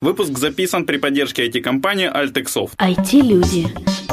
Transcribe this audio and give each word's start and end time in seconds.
Выпуск 0.00 0.38
записан 0.38 0.86
при 0.86 0.96
поддержке 0.96 1.48
IT-компании 1.48 2.08
Altexoft. 2.08 2.76
IT-люди. 2.78 3.66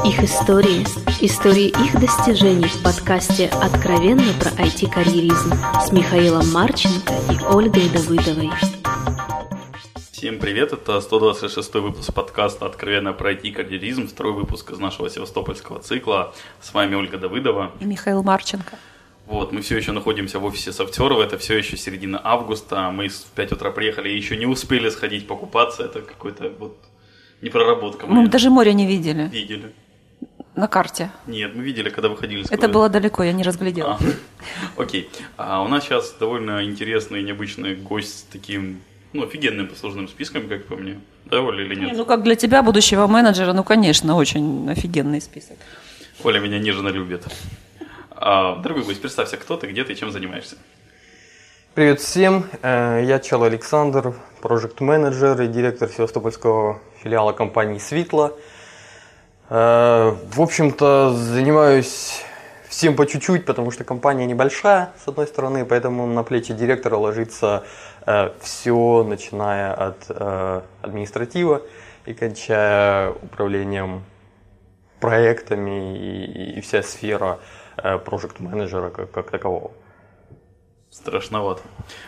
Их 0.03 0.23
истории. 0.23 0.81
Истории 1.21 1.67
их 1.67 2.01
достижений 2.01 2.65
в 2.65 2.81
подкасте 2.81 3.49
«Откровенно 3.61 4.33
про 4.39 4.49
IT-карьеризм» 4.63 5.53
с 5.79 5.91
Михаилом 5.91 6.51
Марченко 6.51 7.13
и 7.31 7.37
Ольгой 7.53 7.87
Давыдовой. 7.89 8.49
Всем 10.11 10.39
привет, 10.39 10.73
это 10.73 10.99
126 10.99 11.75
выпуск 11.75 12.11
подкаста 12.15 12.65
«Откровенно 12.65 13.13
про 13.13 13.33
IT-карьеризм», 13.33 14.07
второй 14.07 14.33
выпуск 14.33 14.71
из 14.71 14.79
нашего 14.79 15.07
севастопольского 15.07 15.77
цикла. 15.83 16.33
С 16.61 16.73
вами 16.73 16.95
Ольга 16.95 17.19
Давыдова. 17.19 17.73
И 17.79 17.85
Михаил 17.85 18.23
Марченко. 18.23 18.79
Вот, 19.27 19.51
мы 19.51 19.61
все 19.61 19.77
еще 19.77 19.91
находимся 19.91 20.39
в 20.39 20.45
офисе 20.45 20.71
Софтерова, 20.71 21.23
это 21.23 21.37
все 21.37 21.57
еще 21.57 21.77
середина 21.77 22.21
августа, 22.23 22.91
мы 22.91 23.07
в 23.07 23.25
5 23.35 23.53
утра 23.53 23.71
приехали 23.71 24.09
и 24.09 24.15
еще 24.15 24.37
не 24.37 24.45
успели 24.45 24.89
сходить 24.89 25.27
покупаться, 25.27 25.83
это 25.83 26.01
какой-то 26.01 26.51
вот 26.59 26.77
непроработка. 27.41 28.05
Мы 28.05 28.27
даже 28.27 28.49
море 28.49 28.73
не 28.73 28.85
видели. 28.85 29.27
Видели. 29.27 29.71
На 30.55 30.67
карте. 30.67 31.11
Нет, 31.27 31.55
мы 31.55 31.63
видели, 31.63 31.89
когда 31.89 32.07
выходили 32.07 32.43
с 32.43 32.51
Это 32.51 32.69
было 32.69 32.87
далеко, 32.87 33.23
я 33.23 33.33
не 33.33 33.43
разглядела. 33.43 33.99
А, 33.99 33.99
окей. 34.81 35.09
А 35.37 35.61
у 35.63 35.67
нас 35.67 35.83
сейчас 35.83 36.15
довольно 36.19 36.63
интересный 36.63 37.21
и 37.21 37.23
необычный 37.23 37.75
гость 37.75 38.19
с 38.19 38.21
таким, 38.23 38.79
ну, 39.11 39.23
офигенным 39.23 39.67
послужным 39.67 40.07
списком, 40.07 40.47
как 40.47 40.65
по 40.65 40.75
мне. 40.75 40.99
Да, 41.25 41.41
Оля, 41.41 41.65
или 41.65 41.75
нет? 41.75 41.91
Не, 41.91 41.97
ну, 41.97 42.05
как 42.05 42.23
для 42.23 42.35
тебя, 42.35 42.61
будущего 42.61 43.07
менеджера, 43.07 43.53
ну, 43.53 43.63
конечно, 43.63 44.15
очень 44.15 44.69
офигенный 44.69 45.19
список. 45.19 45.57
Оля 46.23 46.39
меня 46.39 46.59
нежно 46.59 46.87
любит. 46.87 47.25
А, 48.27 48.55
дорогой 48.55 48.83
гость, 48.83 49.01
представься, 49.01 49.37
кто 49.37 49.55
ты, 49.55 49.67
где 49.67 49.83
ты, 49.83 49.93
чем 49.93 50.09
занимаешься. 50.09 50.55
Привет 51.75 51.99
всем, 51.99 52.45
э, 52.63 53.03
я 53.05 53.19
Чел 53.19 53.43
Александр, 53.43 54.15
проект 54.41 54.81
менеджер 54.81 55.39
и 55.43 55.47
директор 55.47 55.87
Севастопольского 55.89 56.79
филиала 57.03 57.33
компании 57.33 57.77
Светла. 57.77 58.33
Э, 59.51 60.15
в 60.33 60.41
общем-то, 60.41 61.13
занимаюсь 61.13 62.23
всем 62.67 62.95
по 62.95 63.05
чуть-чуть, 63.05 63.45
потому 63.45 63.69
что 63.69 63.83
компания 63.83 64.25
небольшая, 64.25 64.89
с 65.05 65.07
одной 65.07 65.27
стороны, 65.27 65.63
поэтому 65.63 66.07
на 66.07 66.23
плечи 66.23 66.51
директора 66.51 66.95
ложится 66.95 67.63
э, 68.07 68.31
все, 68.41 69.03
начиная 69.03 69.71
от 69.71 70.09
административа 70.81 71.61
и 72.07 72.15
кончая 72.15 73.11
управлением 73.11 74.03
проектами 74.99 75.95
и, 75.95 76.57
и 76.57 76.61
вся 76.61 76.81
сфера 76.81 77.37
проект 77.97 78.39
менеджера 78.39 78.89
как, 78.89 79.11
как 79.11 79.31
такового. 79.31 79.71
Страшновато. 80.91 81.61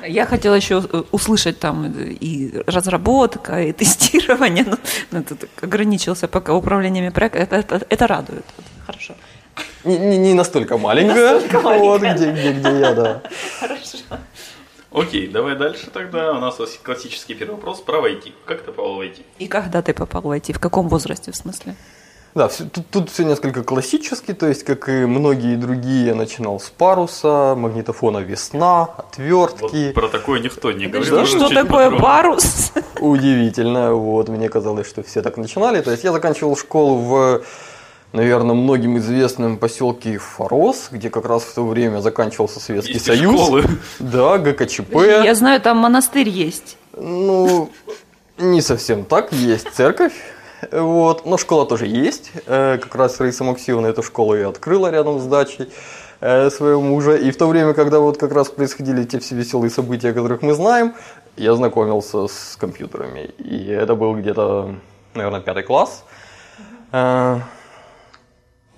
Я 0.08 0.25
хотела 0.25 0.56
еще 0.56 0.81
э, 0.94 1.03
услышать 1.11 1.59
там 1.59 1.94
и 2.22 2.64
разработка, 2.67 3.61
и 3.61 3.73
тестирование, 3.83 4.66
но, 4.66 4.78
но 5.11 5.23
ты 5.23 5.36
ограничился 5.61 6.28
пока 6.28 6.53
управлениями 6.53 7.09
проекта. 7.09 7.39
Это, 7.39 7.55
это, 7.55 7.86
это 7.89 8.08
радует. 8.08 8.45
Хорошо. 8.86 9.14
Не, 9.83 9.98
не, 9.98 10.17
не 10.17 10.33
настолько 10.33 10.78
маленькая, 10.78 11.33
настолько 11.33 11.59
маленькая. 11.59 11.88
вот 11.88 12.02
где, 12.02 12.31
где, 12.31 12.52
где 12.53 12.80
я, 12.80 12.94
да. 12.94 13.22
Хорошо. 13.59 13.98
Окей, 14.92 15.28
давай 15.28 15.55
дальше 15.55 15.89
тогда. 15.92 16.31
У 16.31 16.39
нас 16.39 16.58
классический 16.83 17.36
первый 17.36 17.55
вопрос 17.55 17.81
про 17.81 18.08
IT. 18.08 18.31
Как 18.45 18.61
ты 18.61 18.72
попал 18.72 18.95
в 18.95 19.02
IT? 19.02 19.22
И 19.39 19.48
когда 19.48 19.81
ты 19.81 19.94
попал 19.94 20.22
в 20.22 20.31
IT? 20.31 20.53
В 20.53 20.59
каком 20.59 20.88
возрасте, 20.88 21.31
в 21.31 21.36
смысле? 21.36 21.75
Да, 22.36 22.47
все, 22.47 22.66
тут, 22.66 22.88
тут 22.89 23.09
все 23.09 23.23
несколько 23.23 23.64
классически, 23.64 24.33
то 24.33 24.47
есть, 24.47 24.64
как 24.64 24.89
и 24.89 25.06
многие 25.06 25.56
другие, 25.56 26.08
я 26.08 26.16
начинал 26.16 26.59
с 26.59 26.70
паруса, 26.70 27.56
магнитофона 27.56 28.20
весна, 28.20 28.83
отвертки. 28.83 29.88
Вот 29.88 29.94
про 29.95 30.08
такое 30.08 30.39
никто 30.39 30.72
не 30.72 30.86
говорит. 30.88 31.11
Да, 31.11 31.25
что 31.25 31.50
такое 31.50 31.86
подробно. 31.86 32.00
парус? 32.00 32.73
Удивительно, 33.00 33.94
вот, 33.94 34.30
мне 34.30 34.50
казалось, 34.50 34.88
что 34.88 35.02
все 35.02 35.22
так 35.22 35.38
начинали. 35.38 35.81
То 35.81 35.92
есть, 35.92 36.03
я 36.03 36.11
заканчивал 36.11 36.55
школу 36.55 36.95
в 36.98 37.42
наверное, 38.14 38.55
многим 38.55 38.98
известном 38.98 39.58
поселке 39.58 40.17
Форос, 40.17 40.88
где 40.92 41.09
как 41.09 41.25
раз 41.25 41.44
в 41.44 41.53
то 41.53 41.66
время 41.66 41.99
заканчивался 41.99 42.59
Советский 42.59 42.94
есть 42.94 43.05
Союз. 43.05 43.42
Школы. 43.42 43.64
Да, 43.99 44.38
ГКЧП. 44.38 44.95
Я 44.95 45.36
знаю, 45.36 45.61
там 45.61 45.77
монастырь 45.77 46.30
есть. 46.30 46.77
Ну, 46.95 47.70
не 48.38 48.61
совсем 48.61 49.05
так, 49.05 49.32
есть 49.32 49.67
церковь. 49.73 50.14
Вот. 50.72 51.26
Но 51.26 51.38
школа 51.38 51.66
тоже 51.66 51.86
есть. 51.88 52.32
Э, 52.45 52.78
как 52.82 52.95
раз 52.95 53.20
Раиса 53.20 53.44
Максимовна 53.44 53.88
эту 53.88 54.04
школу 54.04 54.36
и 54.36 54.42
открыла 54.42 54.90
рядом 54.92 55.20
с 55.20 55.26
дачей 55.26 55.70
э, 56.20 56.50
своего 56.50 56.82
мужа. 56.82 57.16
И 57.16 57.32
в 57.32 57.38
то 57.38 57.48
время, 57.48 57.73
когда 57.73 58.00
вот 58.00 58.18
как 58.18 58.32
раз 58.32 58.50
происходили 58.50 59.04
те 59.04 59.20
все 59.20 59.36
веселые 59.36 59.70
события, 59.70 60.10
о 60.10 60.14
которых 60.14 60.42
мы 60.42 60.54
знаем, 60.54 60.94
я 61.36 61.56
знакомился 61.56 62.28
с 62.28 62.56
компьютерами. 62.60 63.32
И 63.38 63.68
это 63.68 63.95
был 63.95 64.16
где-то, 64.16 64.76
наверное, 65.14 65.42
пятый 65.42 65.64
класс. 65.64 66.04
Э, 66.92 67.39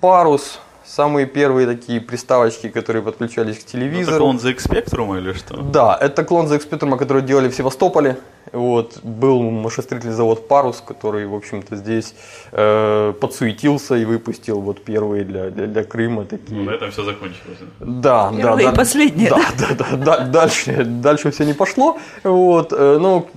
парус 0.02 0.60
самые 0.90 1.28
первые 1.28 1.68
такие 1.68 2.02
приставочки, 2.02 2.70
которые 2.70 3.04
подключались 3.04 3.60
к 3.60 3.66
телевизору. 3.66 4.16
Это 4.16 4.18
клон 4.18 4.38
ZX 4.38 4.70
Spectrum 4.70 5.18
или 5.18 5.34
что? 5.34 5.58
Да, 5.58 5.98
это 6.00 6.24
клон 6.24 6.48
ZX 6.48 6.70
Spectrum, 6.70 6.98
который 6.98 7.22
делали 7.22 7.50
в 7.50 7.56
Севастополе. 7.56 8.18
Вот, 8.52 9.00
был 9.04 9.44
машиностроительный 9.44 10.16
завод 10.16 10.48
«Парус», 10.48 10.84
который, 10.88 11.28
в 11.28 11.36
общем-то, 11.36 11.76
здесь 11.76 12.16
э, 12.52 13.14
подсуетился 13.22 13.96
и 13.96 14.06
выпустил 14.06 14.62
вот 14.62 14.84
первые 14.84 15.24
для, 15.24 15.52
для, 15.52 15.68
для 15.68 15.84
Крыма 15.84 16.26
такие. 16.26 16.60
Ну, 16.60 16.64
на 16.64 16.72
этом 16.72 16.90
все 16.90 17.04
закончилось. 17.04 17.60
Да, 17.80 18.34
Первые 18.36 18.56
да. 18.56 18.62
и 18.62 18.66
да, 18.66 18.72
последние. 18.72 19.30
Да, 19.30 19.42
да, 19.60 19.76
да, 19.76 19.98
да, 19.98 20.20
дальше, 20.26 20.84
дальше 20.84 21.30
все 21.30 21.46
не 21.46 21.54
пошло. 21.54 22.00
Вот, 22.24 22.74
э, 22.74 22.98
ну, 23.00 23.28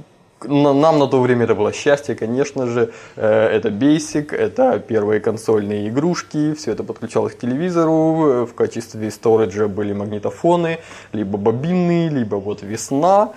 нам 0.49 0.99
на 0.99 1.07
то 1.07 1.21
время 1.21 1.45
это 1.45 1.55
было 1.55 1.73
счастье, 1.73 2.15
конечно 2.15 2.67
же. 2.67 2.93
Э, 3.17 3.49
это 3.49 3.69
Basic, 3.69 4.35
это 4.35 4.79
первые 4.79 5.21
консольные 5.21 5.89
игрушки, 5.89 6.55
все 6.55 6.73
это 6.73 6.85
подключалось 6.85 7.35
к 7.35 7.39
телевизору. 7.39 8.47
В 8.47 8.55
качестве 8.55 9.11
сториджа 9.11 9.69
были 9.69 9.93
магнитофоны, 9.93 10.79
либо 11.13 11.39
бобинные, 11.39 12.09
либо 12.09 12.37
вот 12.37 12.63
весна. 12.63 13.33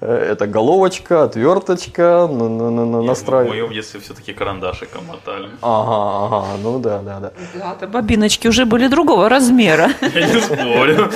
Э, 0.00 0.32
это 0.32 0.46
головочка, 0.46 1.24
отверточка, 1.24 2.26
на, 2.26 2.48
на, 2.48 2.70
на, 2.70 3.02
настраивать. 3.02 3.50
В 3.50 3.54
моем 3.54 3.72
детстве 3.72 4.00
все-таки 4.00 4.32
карандашиком 4.32 5.04
мотали. 5.06 5.50
Ага, 5.60 6.26
ага, 6.26 6.46
ну 6.62 6.78
да, 6.78 7.02
да, 7.02 7.20
да. 7.20 7.32
Да, 7.80 7.86
бобиночки 7.86 8.48
уже 8.48 8.64
были 8.64 8.88
другого 8.88 9.28
размера. 9.28 9.90
Я 10.14 10.26
не 10.26 10.40
спорю. 10.40 11.10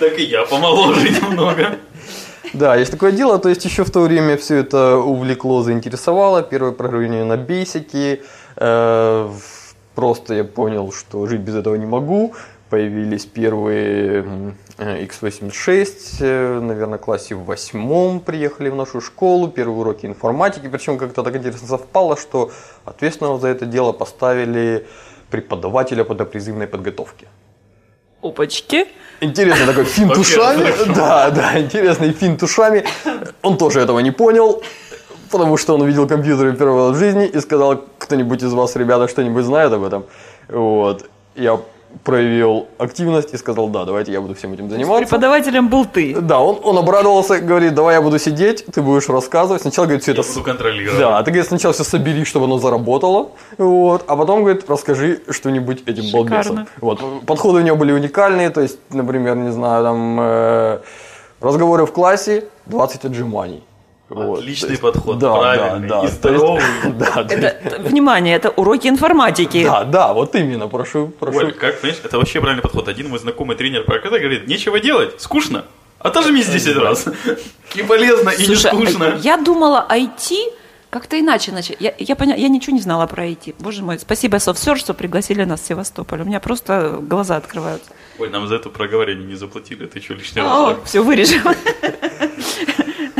Так 0.00 0.18
и 0.18 0.24
я 0.24 0.44
помоложе 0.44 1.08
немного. 1.08 1.76
Да, 2.54 2.76
есть 2.76 2.92
такое 2.92 3.10
дело, 3.10 3.40
то 3.40 3.48
есть 3.48 3.64
еще 3.64 3.82
в 3.82 3.90
то 3.90 4.02
время 4.02 4.36
все 4.36 4.58
это 4.58 4.98
увлекло, 4.98 5.62
заинтересовало. 5.62 6.40
Первое 6.44 6.70
программирование 6.70 7.24
на 7.24 7.36
бейсике. 7.36 8.22
Э, 8.56 9.28
просто 9.96 10.34
я 10.34 10.44
понял, 10.44 10.92
что 10.92 11.26
жить 11.26 11.40
без 11.40 11.56
этого 11.56 11.74
не 11.74 11.86
могу. 11.86 12.34
Появились 12.70 13.26
первые 13.26 14.54
x86, 14.78 15.96
э, 16.20 16.60
наверное, 16.60 16.98
классе 16.98 17.34
в 17.34 17.44
восьмом 17.44 18.20
приехали 18.20 18.68
в 18.68 18.76
нашу 18.76 19.00
школу, 19.00 19.48
первые 19.48 19.80
уроки 19.80 20.06
информатики. 20.06 20.68
Причем 20.68 20.96
как-то 20.96 21.24
так 21.24 21.34
интересно 21.34 21.66
совпало, 21.66 22.16
что 22.16 22.52
ответственного 22.84 23.40
за 23.40 23.48
это 23.48 23.66
дело 23.66 23.90
поставили 23.90 24.86
преподавателя 25.28 26.04
по 26.04 26.14
допризывной 26.14 26.68
подготовке. 26.68 27.26
Опачки. 28.24 28.86
Интересный 29.20 29.66
такой 29.66 29.84
финт 29.84 30.16
ушами. 30.16 30.72
Да, 30.94 31.30
да, 31.30 31.60
интересный 31.60 32.12
финт 32.12 32.42
ушами. 32.42 32.84
Он 33.42 33.58
тоже 33.58 33.80
этого 33.80 33.98
не 34.00 34.12
понял, 34.12 34.62
потому 35.30 35.58
что 35.58 35.74
он 35.74 35.82
увидел 35.82 36.08
компьютер 36.08 36.56
первый 36.56 36.88
раз 36.88 36.96
в 36.96 36.98
жизни 36.98 37.26
и 37.26 37.40
сказал, 37.40 37.84
кто-нибудь 37.98 38.42
из 38.42 38.52
вас, 38.54 38.76
ребята, 38.76 39.08
что-нибудь 39.08 39.44
знает 39.44 39.72
об 39.72 39.84
этом. 39.84 40.06
Вот. 40.48 41.04
Я 41.36 41.60
проявил 42.02 42.66
активность 42.78 43.32
и 43.32 43.36
сказал, 43.36 43.68
да, 43.68 43.84
давайте 43.84 44.12
я 44.12 44.20
буду 44.20 44.34
всем 44.34 44.52
этим 44.52 44.68
заниматься. 44.68 45.04
Преподавателем 45.04 45.68
был 45.68 45.84
ты. 45.84 46.16
Да, 46.20 46.40
он, 46.40 46.60
он 46.62 46.78
обрадовался, 46.78 47.40
говорит, 47.40 47.74
давай 47.74 47.94
я 47.94 48.02
буду 48.02 48.18
сидеть, 48.18 48.64
ты 48.66 48.82
будешь 48.82 49.08
рассказывать. 49.08 49.62
Сначала 49.62 49.86
говорит, 49.86 50.02
все 50.02 50.12
я 50.12 50.20
это... 50.20 50.28
буду 50.28 50.44
контролировать. 50.44 50.98
Да, 50.98 51.22
ты, 51.22 51.30
говорит, 51.30 51.48
сначала 51.48 51.72
все 51.72 51.84
собери, 51.84 52.24
чтобы 52.24 52.46
оно 52.46 52.58
заработало, 52.58 53.30
вот, 53.58 54.04
а 54.06 54.16
потом, 54.16 54.42
говорит, 54.42 54.68
расскажи 54.68 55.22
что-нибудь 55.30 55.82
этим 55.86 56.04
Шикарно. 56.04 56.30
балбесам. 56.30 56.68
Вот, 56.80 57.26
подходы 57.26 57.60
у 57.60 57.62
него 57.62 57.76
были 57.76 57.92
уникальные, 57.92 58.50
то 58.50 58.60
есть, 58.60 58.78
например, 58.90 59.36
не 59.36 59.52
знаю, 59.52 59.84
там, 59.84 60.18
э, 60.20 60.78
разговоры 61.40 61.86
в 61.86 61.92
классе, 61.92 62.44
20 62.66 63.04
отжиманий. 63.04 63.62
Вот. 64.14 64.38
Отличный 64.38 64.70
есть, 64.70 64.82
подход, 64.82 65.18
да, 65.18 65.34
правильный 65.34 65.88
да, 65.88 66.02
да, 66.02 66.06
и 66.06 66.10
здоровый. 66.10 66.62
Есть, 66.84 66.98
да, 66.98 67.26
это, 67.28 67.82
внимание, 67.82 68.36
это 68.36 68.50
уроки 68.50 68.86
информатики. 68.86 69.64
Да, 69.64 69.84
да, 69.84 70.12
вот 70.12 70.36
именно, 70.36 70.68
прошу, 70.68 71.08
прошу. 71.08 71.38
Оль, 71.38 71.52
как, 71.52 71.80
понимаешь, 71.80 72.00
это 72.04 72.18
вообще 72.18 72.40
правильный 72.40 72.62
подход. 72.62 72.88
Один 72.88 73.08
мой 73.08 73.18
знакомый 73.18 73.56
тренер 73.56 73.82
по 73.82 73.98
КТ 73.98 74.10
говорит, 74.10 74.46
нечего 74.46 74.78
делать, 74.78 75.20
скучно, 75.20 75.64
отожмись 75.98 76.46
10 76.46 76.76
раз. 76.76 77.06
И 77.74 77.82
полезно, 77.82 78.30
и 78.30 78.46
не 78.46 78.54
скучно. 78.54 79.18
Я 79.20 79.36
думала, 79.36 79.84
IT 79.90 80.52
как-то 80.94 81.18
иначе 81.18 81.50
начать. 81.50 81.76
Я, 81.80 81.92
я, 81.98 82.14
поня... 82.14 82.36
я 82.36 82.48
ничего 82.48 82.76
не 82.76 82.80
знала 82.80 83.08
про 83.08 83.26
IT. 83.26 83.56
Боже 83.58 83.82
мой, 83.82 83.98
спасибо 83.98 84.36
SoftSearch, 84.36 84.76
что 84.76 84.94
пригласили 84.94 85.42
нас 85.42 85.60
в 85.60 85.66
Севастополь. 85.66 86.20
У 86.20 86.24
меня 86.24 86.38
просто 86.38 87.00
глаза 87.02 87.34
открываются. 87.36 87.90
Ой, 88.20 88.30
нам 88.30 88.46
за 88.46 88.54
это 88.54 88.70
проговорение 88.70 89.26
не 89.26 89.34
заплатили, 89.34 89.86
ты 89.86 90.00
что 90.00 90.14
лишний 90.14 90.40
раз? 90.40 90.52
О, 90.52 90.78
все, 90.84 91.02
вырежем. 91.02 91.42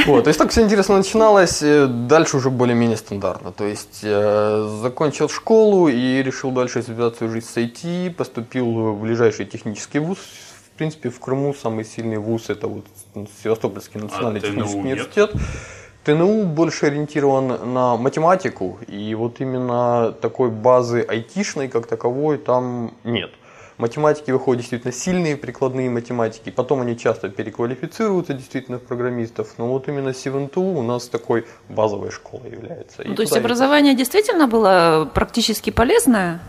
Вот, 0.07 0.25
то 0.25 0.29
есть 0.29 0.39
так 0.39 0.51
все 0.51 0.63
интересно 0.63 0.97
начиналось, 0.97 1.63
э, 1.63 1.87
дальше 1.87 2.37
уже 2.37 2.51
более-менее 2.51 2.97
стандартно. 2.97 3.53
То 3.53 3.65
есть 3.65 4.01
э, 4.03 4.79
закончил 4.83 5.29
школу 5.29 5.89
и 5.89 6.23
решил 6.23 6.51
дальше 6.51 6.83
связать 6.83 7.17
свою 7.17 7.33
жизнь 7.33 7.47
с 7.47 7.57
IT, 7.57 8.11
поступил 8.15 8.67
в 8.67 9.01
ближайший 9.01 9.47
технический 9.47 10.01
вуз. 10.01 10.19
В 10.75 10.77
принципе, 10.77 11.09
в 11.09 11.21
Крыму 11.21 11.55
самый 11.55 11.85
сильный 11.85 12.19
вуз 12.19 12.51
это 12.51 12.67
вот 12.67 12.85
Севастопольский 13.43 14.01
национальный 14.01 14.41
А 14.41 14.43
ТНУ 14.43 14.51
технический 14.51 14.77
нет? 14.79 14.85
университет. 14.85 15.33
ТНУ 16.05 16.45
больше 16.45 16.87
ориентирован 16.87 17.73
на 17.73 17.97
математику, 17.97 18.79
и 18.87 19.15
вот 19.15 19.41
именно 19.41 20.13
такой 20.21 20.51
базы 20.51 21.01
айтишной 21.01 21.69
как 21.69 21.87
таковой 21.87 22.37
там 22.39 22.93
нет. 23.05 23.31
Математики 23.79 24.31
выходят 24.31 24.61
действительно 24.61 24.93
сильные, 24.93 25.37
прикладные 25.37 25.91
математики, 25.91 26.51
потом 26.51 26.83
они 26.83 26.97
часто 26.97 27.29
переквалифицируются 27.29 28.33
действительно 28.35 28.79
в 28.79 28.83
программистов, 28.83 29.55
но 29.59 29.67
вот 29.69 29.89
именно 29.89 30.15
СИВНТУ 30.15 30.61
у 30.63 30.83
нас 30.83 31.09
такой 31.09 31.45
базовой 31.69 32.11
школой 32.11 32.51
является. 32.53 33.03
Ну, 33.05 33.15
то 33.15 33.23
есть 33.23 33.31
туда 33.33 33.41
и- 33.41 33.45
образование 33.45 33.95
действительно 33.97 34.47
было 34.47 35.11
практически 35.13 35.71
полезное? 35.71 36.41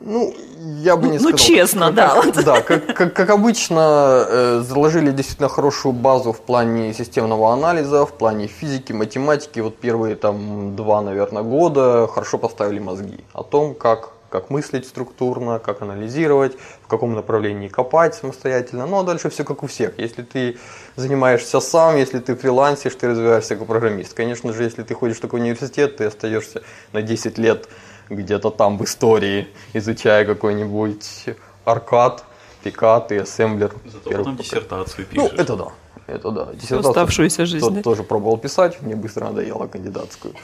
Ну, 0.00 0.32
я 0.80 0.96
бы 0.96 1.06
Ну- 1.06 1.12
не 1.12 1.18
ну, 1.18 1.28
сказал. 1.30 1.38
честно, 1.38 1.86
Как- 1.86 1.94
да, 1.96 2.22
как-. 2.22 2.44
Да, 2.44 2.60
как, 2.62 2.96
как, 2.96 3.14
как 3.14 3.30
обычно, 3.30 4.24
э, 4.28 4.60
заложили 4.64 5.10
действительно 5.10 5.48
хорошую 5.48 5.92
базу 5.92 6.32
в 6.32 6.40
плане 6.40 6.94
системного 6.94 7.52
анализа, 7.52 8.06
в 8.06 8.12
плане 8.12 8.46
физики, 8.46 8.92
математики. 8.92 9.58
Вот 9.60 9.76
первые 9.76 10.14
там 10.14 10.76
два, 10.76 11.02
наверное, 11.02 11.42
года 11.42 12.06
хорошо 12.06 12.38
поставили 12.38 12.78
мозги 12.78 13.18
о 13.32 13.42
том, 13.42 13.74
как, 13.74 14.10
как 14.30 14.50
мыслить 14.50 14.86
структурно, 14.86 15.58
как 15.58 15.82
анализировать, 15.82 16.56
в 16.82 16.86
каком 16.86 17.14
направлении 17.14 17.68
копать 17.68 18.14
самостоятельно. 18.14 18.86
Ну, 18.86 19.00
а 19.00 19.02
дальше 19.04 19.30
все 19.30 19.44
как 19.44 19.62
у 19.62 19.66
всех. 19.66 19.98
Если 19.98 20.22
ты 20.22 20.58
занимаешься 20.96 21.60
сам, 21.60 21.96
если 21.96 22.18
ты 22.18 22.36
фрилансишь, 22.36 22.94
ты 22.94 23.08
развиваешься 23.08 23.56
как 23.56 23.66
программист. 23.66 24.14
Конечно 24.14 24.52
же, 24.52 24.64
если 24.64 24.82
ты 24.82 24.94
ходишь 24.94 25.18
только 25.18 25.36
в 25.36 25.38
университет, 25.40 25.96
ты 25.96 26.04
остаешься 26.04 26.62
на 26.92 27.02
10 27.02 27.38
лет 27.38 27.68
где-то 28.10 28.50
там 28.50 28.78
в 28.78 28.84
истории, 28.84 29.48
изучая 29.74 30.24
какой-нибудь 30.24 31.26
аркад, 31.64 32.24
пикат 32.62 33.12
и 33.12 33.18
ассемблер. 33.18 33.72
Зато 33.84 34.10
потом 34.10 34.36
диссертацию 34.36 35.06
Ну, 35.12 35.24
пишешь. 35.24 35.38
это 35.38 35.56
да. 35.56 35.68
Это 36.08 36.30
да. 36.30 36.46
Диссертацию 36.54 36.88
оставшуюся 36.88 37.44
жизнь, 37.44 37.64
тот 37.64 37.74
да? 37.74 37.82
тоже 37.82 38.02
пробовал 38.02 38.38
писать, 38.38 38.80
мне 38.80 38.96
быстро 38.96 39.26
надоело 39.26 39.66
кандидатскую. 39.66 40.34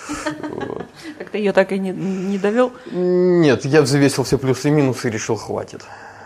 Так 1.19 1.31
ты 1.31 1.39
ее 1.39 1.53
так 1.53 1.73
и 1.73 1.79
не, 1.79 1.91
не 1.91 2.39
довел? 2.39 2.73
Нет, 2.93 3.65
я 3.65 3.81
взвесил 3.81 4.25
все 4.25 4.37
плюсы 4.37 4.69
и 4.69 4.71
минусы 4.71 5.09
и 5.09 5.11
решил, 5.11 5.37
хватит. 5.37 5.83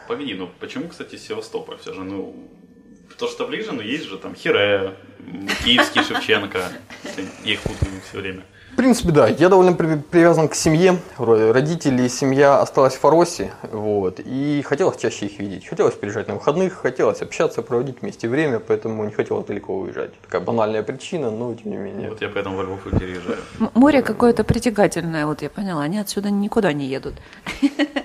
Погоди, 0.09 0.35
ну 0.35 0.51
почему, 0.59 0.89
кстати, 0.89 1.15
Севастополь? 1.15 1.79
Все 1.79 1.95
же, 1.95 2.03
ну, 2.03 2.35
то, 3.17 3.29
что 3.29 3.47
ближе, 3.47 3.71
но 3.71 3.81
есть 3.81 4.05
же 4.07 4.19
там 4.19 4.35
Хире, 4.35 4.97
Киевский, 5.65 6.03
Шевченко. 6.09 6.61
Я 7.45 7.53
их 7.53 7.61
путаю 7.61 7.93
все 8.09 8.19
время. 8.19 8.43
В 8.73 8.77
принципе, 8.79 9.11
да, 9.11 9.27
я 9.27 9.49
довольно 9.49 9.73
при- 9.73 9.97
привязан 9.97 10.49
к 10.49 10.55
семье. 10.55 10.99
Ро- 11.19 11.53
Родители 11.53 12.03
и 12.05 12.09
семья 12.09 12.61
осталась 12.61 12.95
в 12.95 13.01
Фаросе, 13.01 13.51
вот, 13.73 14.21
и 14.25 14.63
хотелось 14.65 14.97
чаще 14.99 15.27
их 15.27 15.41
видеть. 15.41 15.67
Хотелось 15.67 15.95
приезжать 15.95 16.29
на 16.29 16.35
выходных, 16.35 16.75
хотелось 16.75 17.21
общаться, 17.21 17.63
проводить 17.63 18.03
вместе 18.03 18.29
время, 18.29 18.61
поэтому 18.61 19.05
не 19.05 19.11
хотелось 19.11 19.47
далеко 19.47 19.75
уезжать. 19.75 20.11
Такая 20.21 20.41
банальная 20.43 20.85
причина, 20.85 21.31
но 21.31 21.53
тем 21.55 21.73
не 21.73 21.77
менее. 21.77 22.11
Вот 22.11 22.23
я 22.23 22.29
поэтому 22.29 22.57
во 22.57 22.63
Львов 22.63 22.87
и 22.87 22.91
переезжаю. 22.97 23.39
М- 23.59 23.71
Море 23.75 24.01
какое-то 24.03 24.45
притягательное, 24.45 25.27
вот 25.27 25.43
я 25.43 25.51
поняла, 25.51 25.83
они 25.83 25.99
отсюда 25.99 26.31
никуда 26.31 26.73
не 26.73 26.87
едут. 26.87 27.15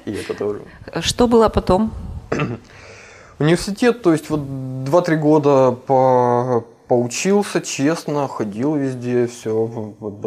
И 0.05 0.11
это 0.11 0.33
тоже. 0.33 0.61
Что 1.01 1.27
было 1.27 1.49
потом? 1.49 1.91
Университет, 3.39 4.01
то 4.01 4.11
есть 4.11 4.29
вот 4.29 4.39
2-3 4.39 5.15
года 5.17 5.71
по 5.71 6.65
поучился, 6.93 7.59
честно, 7.59 8.27
ходил 8.27 8.75
везде, 8.75 9.25
все, 9.25 9.67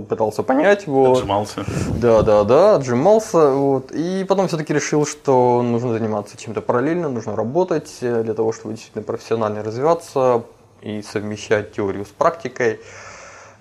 пытался 0.08 0.42
понять, 0.42 0.88
вот. 0.88 1.18
Отжимался. 1.18 1.64
Да, 2.00 2.22
да, 2.22 2.42
да, 2.42 2.74
отжимался, 2.74 3.52
вот. 3.52 3.92
И 3.92 4.24
потом 4.28 4.48
все-таки 4.48 4.74
решил, 4.74 5.06
что 5.06 5.62
нужно 5.62 5.92
заниматься 5.92 6.36
чем-то 6.36 6.62
параллельно, 6.62 7.08
нужно 7.08 7.36
работать 7.36 7.98
э, 8.00 8.24
для 8.24 8.34
того, 8.34 8.50
чтобы 8.50 8.74
действительно 8.74 9.04
профессионально 9.04 9.62
развиваться 9.62 10.42
и 10.82 11.02
совмещать 11.02 11.72
теорию 11.72 12.04
с 12.04 12.08
практикой. 12.08 12.80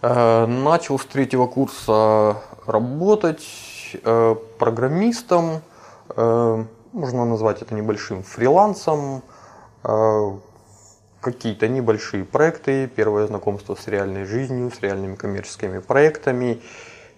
Э, 0.02 0.48
Начал 0.48 0.98
с 0.98 1.06
третьего 1.06 1.46
курса 1.46 2.38
работать 2.66 3.46
э, 4.04 4.36
программистом, 4.58 5.62
можно 6.16 7.26
назвать 7.26 7.62
это 7.62 7.76
небольшим 7.76 8.24
фрилансом, 8.24 9.22
какие-то 11.26 11.68
небольшие 11.68 12.24
проекты, 12.24 12.88
первое 12.88 13.26
знакомство 13.26 13.74
с 13.74 13.88
реальной 13.88 14.26
жизнью, 14.26 14.72
с 14.72 14.80
реальными 14.84 15.16
коммерческими 15.16 15.80
проектами. 15.80 16.62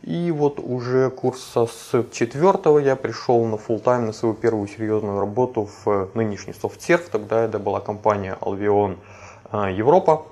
И 0.01 0.31
вот 0.31 0.59
уже 0.59 1.09
курса 1.09 1.67
с 1.67 2.05
четвертого 2.13 2.79
я 2.79 2.95
пришел 2.95 3.43
на 3.43 3.55
full 3.55 3.79
тайм 3.79 4.05
на 4.05 4.13
свою 4.13 4.33
первую 4.33 4.69
серьезную 4.69 5.19
работу 5.19 5.69
в 5.83 6.09
нынешний 6.13 6.53
SoftServe. 6.53 7.09
Тогда 7.11 7.43
это 7.43 7.59
была 7.59 7.81
компания 7.81 8.37
Alveon 8.39 8.95
э, 9.51 9.73
Европа. 9.75 10.25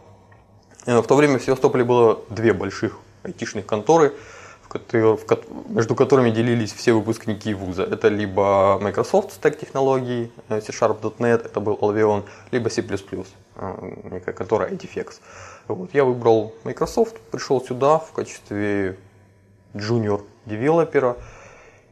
Э, 0.85 1.01
В 1.01 1.07
то 1.07 1.15
время 1.17 1.37
в 1.37 1.43
Севастополе 1.43 1.83
было 1.83 2.21
две 2.29 2.53
больших 2.53 2.99
айтишных 3.23 3.65
конторы, 3.65 4.13
между 5.67 5.95
которыми 5.95 6.29
делились 6.29 6.71
все 6.71 6.93
выпускники 6.93 7.53
вуза. 7.53 7.83
Это 7.83 8.07
либо 8.07 8.79
Microsoft 8.81 9.37
Stack 9.37 9.59
технологий, 9.59 10.31
э, 10.47 10.61
C-Sharp.net, 10.61 11.45
это 11.45 11.59
был 11.59 11.73
Alveon, 11.81 12.23
либо 12.51 12.69
C++, 12.69 12.81
некая 14.03 14.33
контора 14.33 14.69
IDFX. 14.69 15.19
Вот, 15.67 15.93
я 15.93 16.03
выбрал 16.03 16.53
Microsoft, 16.63 17.19
пришел 17.31 17.61
сюда 17.61 17.99
в 17.99 18.11
качестве 18.11 18.97
junior 19.73 20.21
девелопера 20.45 21.17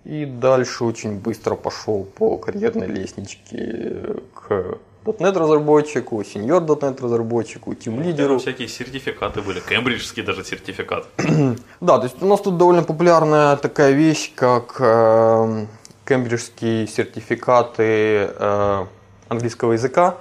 и 0.04 0.26
дальше 0.26 0.84
очень 0.84 1.20
быстро 1.20 1.56
пошел 1.56 2.04
по 2.04 2.38
карьерной 2.38 2.88
лестничке 2.88 4.16
к 4.34 4.78
.NET 5.06 5.38
разработчику, 5.38 6.22
senior 6.22 6.66
.NET 6.66 7.02
разработчику, 7.02 7.74
тим 7.74 8.02
лидеру. 8.02 8.40
всякие 8.40 8.68
сертификаты 8.68 9.42
были, 9.42 9.60
кембриджский 9.60 10.24
даже 10.24 10.44
сертификат. 10.44 11.08
Да, 11.82 11.98
то 11.98 12.04
есть 12.04 12.22
у 12.22 12.28
нас 12.28 12.42
тут 12.42 12.58
довольно 12.58 12.84
популярная 12.84 13.58
такая 13.58 13.92
вещь, 13.92 14.32
как 14.36 14.78
э, 14.80 15.66
кембриджские 16.06 16.88
сертификаты 16.88 18.30
э, 18.38 18.86
английского 19.28 19.74
языка. 19.74 20.18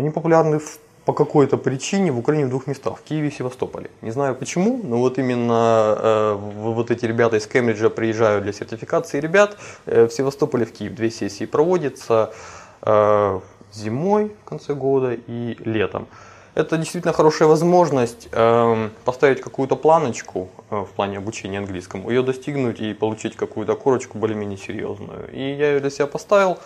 Они 0.00 0.08
популярны 0.08 0.58
в- 0.58 0.78
по 1.04 1.12
какой-то 1.12 1.58
причине 1.58 2.10
в 2.10 2.18
Украине 2.18 2.46
в 2.46 2.48
двух 2.48 2.66
местах, 2.66 2.96
в 2.96 3.02
Киеве 3.02 3.28
и 3.28 3.30
Севастополе. 3.30 3.90
Не 4.00 4.12
знаю 4.12 4.34
почему, 4.34 4.80
но 4.82 4.96
вот 4.96 5.18
именно 5.18 5.94
э, 5.98 6.36
вот 6.38 6.90
эти 6.90 7.04
ребята 7.04 7.36
из 7.36 7.46
Кембриджа 7.46 7.90
приезжают 7.90 8.44
для 8.44 8.54
сертификации 8.54 9.20
ребят. 9.20 9.58
Э, 9.84 10.06
в 10.06 10.10
Севастополе, 10.10 10.64
в 10.64 10.72
Киев 10.72 10.94
две 10.94 11.10
сессии 11.10 11.44
проводятся 11.44 12.32
э, 12.80 13.40
зимой 13.74 14.32
в 14.42 14.48
конце 14.48 14.72
года 14.72 15.12
и 15.26 15.56
летом. 15.66 16.06
Это 16.54 16.78
действительно 16.78 17.12
хорошая 17.12 17.48
возможность 17.48 18.28
эм, 18.32 18.90
поставить 19.04 19.42
какую-то 19.42 19.76
планочку 19.76 20.48
э, 20.70 20.76
в 20.76 20.88
плане 20.96 21.18
обучения 21.18 21.58
английскому, 21.58 22.08
ее 22.08 22.22
достигнуть 22.22 22.80
и 22.80 22.94
получить 22.94 23.36
какую-то 23.36 23.74
корочку 23.76 24.16
более-менее 24.16 24.56
серьезную. 24.56 25.28
И 25.30 25.42
я 25.42 25.72
ее 25.72 25.80
для 25.80 25.90
себя 25.90 26.06
поставил, 26.06 26.58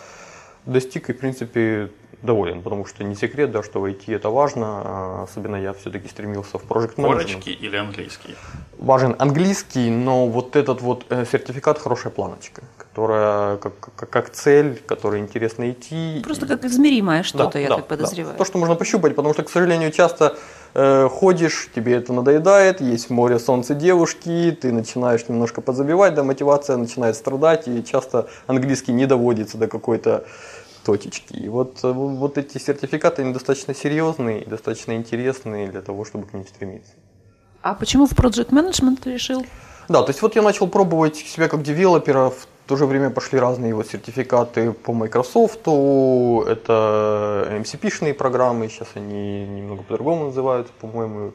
достиг 0.67 1.11
и, 1.11 1.13
в 1.13 1.19
принципе, 1.19 1.91
доволен, 2.25 2.63
потому 2.63 2.87
что 2.87 3.05
не 3.05 3.15
секрет, 3.15 3.51
да, 3.53 3.63
что 3.63 3.81
в 3.81 3.85
IT 3.85 4.15
это 4.15 4.31
важно, 4.31 4.67
а 4.67 5.23
особенно 5.25 5.57
я 5.57 5.73
все-таки 5.73 6.09
стремился 6.09 6.59
в 6.59 6.65
Project 6.65 6.97
Management. 6.97 7.07
Корочки 7.07 7.51
или 7.51 7.77
английский? 7.77 8.35
Важен 8.79 9.15
английский, 9.19 9.91
но 9.91 10.27
вот 10.27 10.57
этот 10.57 10.81
вот 10.81 11.05
э, 11.11 11.25
сертификат 11.31 11.79
хорошая 11.79 12.13
планочка, 12.13 12.63
которая 12.79 13.57
как, 13.59 13.73
как, 13.97 14.11
как 14.11 14.31
цель, 14.31 14.83
которой 14.87 15.21
интересно 15.21 15.71
идти. 15.71 16.21
Просто 16.25 16.47
как 16.47 16.65
измеримое 16.65 17.23
что-то, 17.23 17.53
Да, 17.53 17.59
я 17.59 17.69
да, 17.69 17.77
так 17.77 17.87
подозреваю. 17.87 18.33
да. 18.35 18.39
То, 18.39 18.45
что 18.45 18.59
можно 18.59 18.75
пощупать, 18.75 19.15
потому 19.15 19.35
что, 19.35 19.43
к 19.43 19.51
сожалению, 19.51 19.91
часто 19.93 20.37
э, 20.75 21.09
ходишь, 21.11 21.69
тебе 21.75 21.95
это 21.95 22.13
надоедает, 22.13 22.81
есть 22.81 23.11
море 23.11 23.39
солнца 23.39 23.75
девушки, 23.75 24.57
ты 24.61 24.73
начинаешь 24.73 25.29
немножко 25.29 25.61
подзабивать, 25.61 26.15
да, 26.15 26.25
мотивация 26.25 26.77
начинает 26.79 27.17
страдать, 27.17 27.69
и 27.69 27.85
часто 27.85 28.29
английский 28.47 28.93
не 28.93 29.07
доводится 29.07 29.59
до 29.59 29.69
какой-то 29.69 30.25
точечки. 30.85 31.33
И 31.35 31.49
вот, 31.49 31.79
э, 31.83 31.93
вот 31.93 32.39
эти 32.39 32.59
сертификаты, 32.59 33.23
они 33.23 33.33
достаточно 33.33 33.75
серьезные 33.75 34.43
и 34.43 34.49
достаточно 34.49 34.93
интересные 34.93 35.69
для 35.69 35.81
того, 35.81 36.05
чтобы 36.05 36.27
к 36.27 36.35
ним 36.35 36.47
стремиться. 36.47 36.93
А 37.63 37.75
почему 37.75 38.07
в 38.07 38.13
Project 38.13 38.51
Management 38.51 38.99
ты 39.03 39.13
решил? 39.13 39.45
Да, 39.89 40.03
то 40.03 40.11
есть 40.11 40.23
вот 40.23 40.37
я 40.37 40.43
начал 40.43 40.67
пробовать 40.67 41.17
себя 41.17 41.49
как 41.49 41.63
девелопера, 41.63 42.31
в 42.31 42.47
то 42.67 42.77
же 42.77 42.87
время 42.87 43.11
пошли 43.11 43.39
разные 43.39 43.75
вот 43.75 43.87
сертификаты 43.89 44.73
по 44.73 44.93
Microsoft, 44.93 45.61
это 45.61 47.49
MCP-шные 47.51 48.15
программы, 48.15 48.69
сейчас 48.69 48.89
они 48.95 49.47
немного 49.47 49.83
по-другому 49.83 50.27
называются, 50.27 50.73
по-моему. 50.81 51.33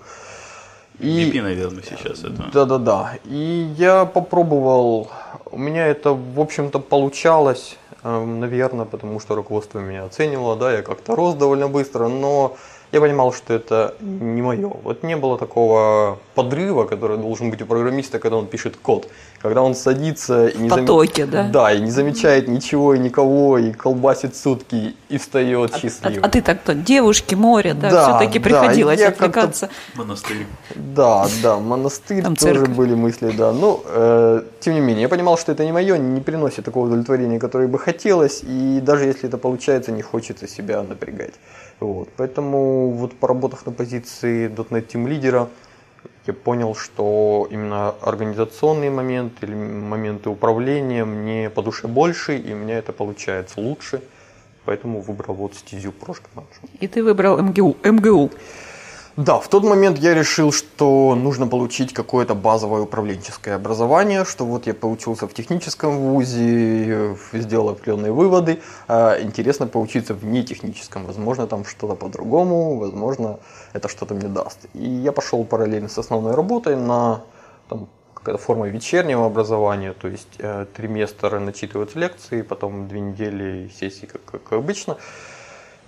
VP, 0.99 1.41
наверное, 1.41 1.83
сейчас 1.83 2.23
это. 2.23 2.49
Да-да-да. 2.53 3.13
И 3.25 3.71
я 3.77 4.05
попробовал, 4.05 5.09
у 5.51 5.57
меня 5.57 5.87
это, 5.87 6.13
в 6.13 6.39
общем-то, 6.39 6.79
получалось, 6.79 7.77
наверное, 8.03 8.85
потому 8.85 9.19
что 9.19 9.35
руководство 9.35 9.79
меня 9.79 10.05
оценивало, 10.05 10.55
да, 10.55 10.71
я 10.71 10.81
как-то 10.81 11.15
рос 11.15 11.35
довольно 11.35 11.67
быстро, 11.67 12.07
но 12.07 12.57
я 12.91 13.01
понимал, 13.01 13.33
что 13.33 13.53
это 13.53 13.95
не 14.01 14.41
мое. 14.41 14.71
Вот 14.83 15.03
не 15.03 15.15
было 15.15 15.37
такого 15.37 16.17
подрыва, 16.35 16.85
который 16.85 17.17
должен 17.17 17.51
быть 17.51 17.61
у 17.61 17.65
программиста, 17.65 18.19
когда 18.19 18.37
он 18.37 18.47
пишет 18.47 18.77
код. 18.77 19.07
Когда 19.41 19.61
он 19.61 19.75
садится 19.75 20.47
и 20.47 20.57
не, 20.57 20.69
потоке, 20.69 21.25
да? 21.25 21.47
Да, 21.47 21.71
и 21.71 21.79
не 21.79 21.91
замечает 21.91 22.47
ничего 22.47 22.95
и 22.95 22.99
никого, 22.99 23.57
и 23.57 23.71
колбасит 23.71 24.35
сутки, 24.35 24.95
и 25.07 25.17
встает 25.17 25.71
А, 25.73 25.79
счастливый. 25.79 26.19
а 26.21 26.29
ты 26.29 26.41
так-то, 26.41 26.73
девушки, 26.73 27.35
море, 27.35 27.73
да, 27.73 27.89
Да, 27.89 28.09
все-таки 28.17 28.39
да, 28.39 28.43
приходилось 28.43 29.01
отвлекаться. 29.01 29.69
Монастырь. 29.95 30.45
Да, 30.75 31.27
да, 31.43 31.57
монастырь 31.57 32.23
Там 32.23 32.35
тоже 32.35 32.55
церковь. 32.55 32.75
были 32.75 32.95
мысли, 32.95 33.31
да. 33.37 33.53
Но, 33.53 33.81
э, 33.85 34.41
тем 34.59 34.73
не 34.73 34.81
менее, 34.81 35.03
я 35.03 35.09
понимал, 35.09 35.37
что 35.37 35.51
это 35.51 35.63
не 35.63 35.71
мое, 35.71 35.97
не 35.97 36.21
приносит 36.21 36.65
такого 36.65 36.87
удовлетворения, 36.87 37.39
которое 37.39 37.67
бы 37.67 37.79
хотелось, 37.79 38.41
и 38.43 38.79
даже 38.81 39.05
если 39.05 39.29
это 39.29 39.37
получается, 39.37 39.91
не 39.91 40.01
хочется 40.01 40.47
себя 40.47 40.83
напрягать. 40.83 41.33
Вот. 41.79 42.09
Поэтому, 42.17 42.91
вот 42.91 43.13
поработав 43.13 43.65
на 43.65 43.71
позиции 43.71 44.49
.NET 44.49 44.87
Team 44.87 45.07
лидера, 45.07 45.49
я 46.27 46.33
понял, 46.33 46.75
что 46.75 47.47
именно 47.49 47.89
организационные 48.01 48.91
моменты 48.91 49.45
или 49.45 49.55
моменты 49.55 50.29
управления 50.29 51.05
мне 51.05 51.49
по 51.49 51.61
душе 51.61 51.87
больше, 51.87 52.37
и 52.37 52.53
меня 52.53 52.77
это 52.77 52.93
получается 52.93 53.61
лучше. 53.61 54.01
Поэтому 54.65 55.01
выбрал 55.01 55.33
вот 55.33 55.55
стезю 55.55 55.91
Project 55.99 56.27
Management. 56.35 56.69
И 56.79 56.87
ты 56.87 57.03
выбрал 57.03 57.41
МГУ. 57.41 57.77
МГУ. 57.83 58.29
Да, 59.19 59.37
в 59.41 59.49
тот 59.49 59.65
момент 59.65 59.97
я 59.97 60.13
решил, 60.13 60.53
что 60.53 61.13
нужно 61.13 61.45
получить 61.45 61.93
какое-то 61.93 62.35
базовое 62.35 62.83
управленческое 62.83 63.55
образование, 63.55 64.23
что 64.23 64.45
вот 64.45 64.65
я 64.65 64.73
поучился 64.73 65.27
в 65.27 65.33
техническом 65.33 65.97
вузе, 65.97 66.85
э, 66.87 67.15
сделал 67.33 67.67
определенные 67.67 68.13
выводы. 68.13 68.61
А 68.87 69.19
Интересно 69.21 69.67
поучиться 69.67 70.13
в 70.13 70.23
нетехническом, 70.23 71.05
возможно, 71.05 71.47
там 71.47 71.65
что-то 71.65 71.95
по-другому, 71.95 72.77
возможно, 72.79 73.39
это 73.73 73.89
что-то 73.89 74.13
мне 74.13 74.29
даст. 74.29 74.59
И 74.73 74.87
я 74.87 75.11
пошел 75.11 75.43
параллельно 75.43 75.89
с 75.89 75.97
основной 75.97 76.33
работой 76.33 76.77
на 76.77 77.23
там, 77.67 77.89
какая-то 78.13 78.41
форма 78.41 78.69
вечернего 78.69 79.25
образования, 79.25 79.93
то 79.99 80.07
есть 80.07 80.35
э, 80.37 80.65
триместр 80.73 81.39
начитываются 81.39 81.99
лекции, 81.99 82.41
потом 82.41 82.87
две 82.87 83.01
недели 83.01 83.69
сессии, 83.77 84.05
как, 84.05 84.23
как 84.23 84.53
обычно. 84.53 84.95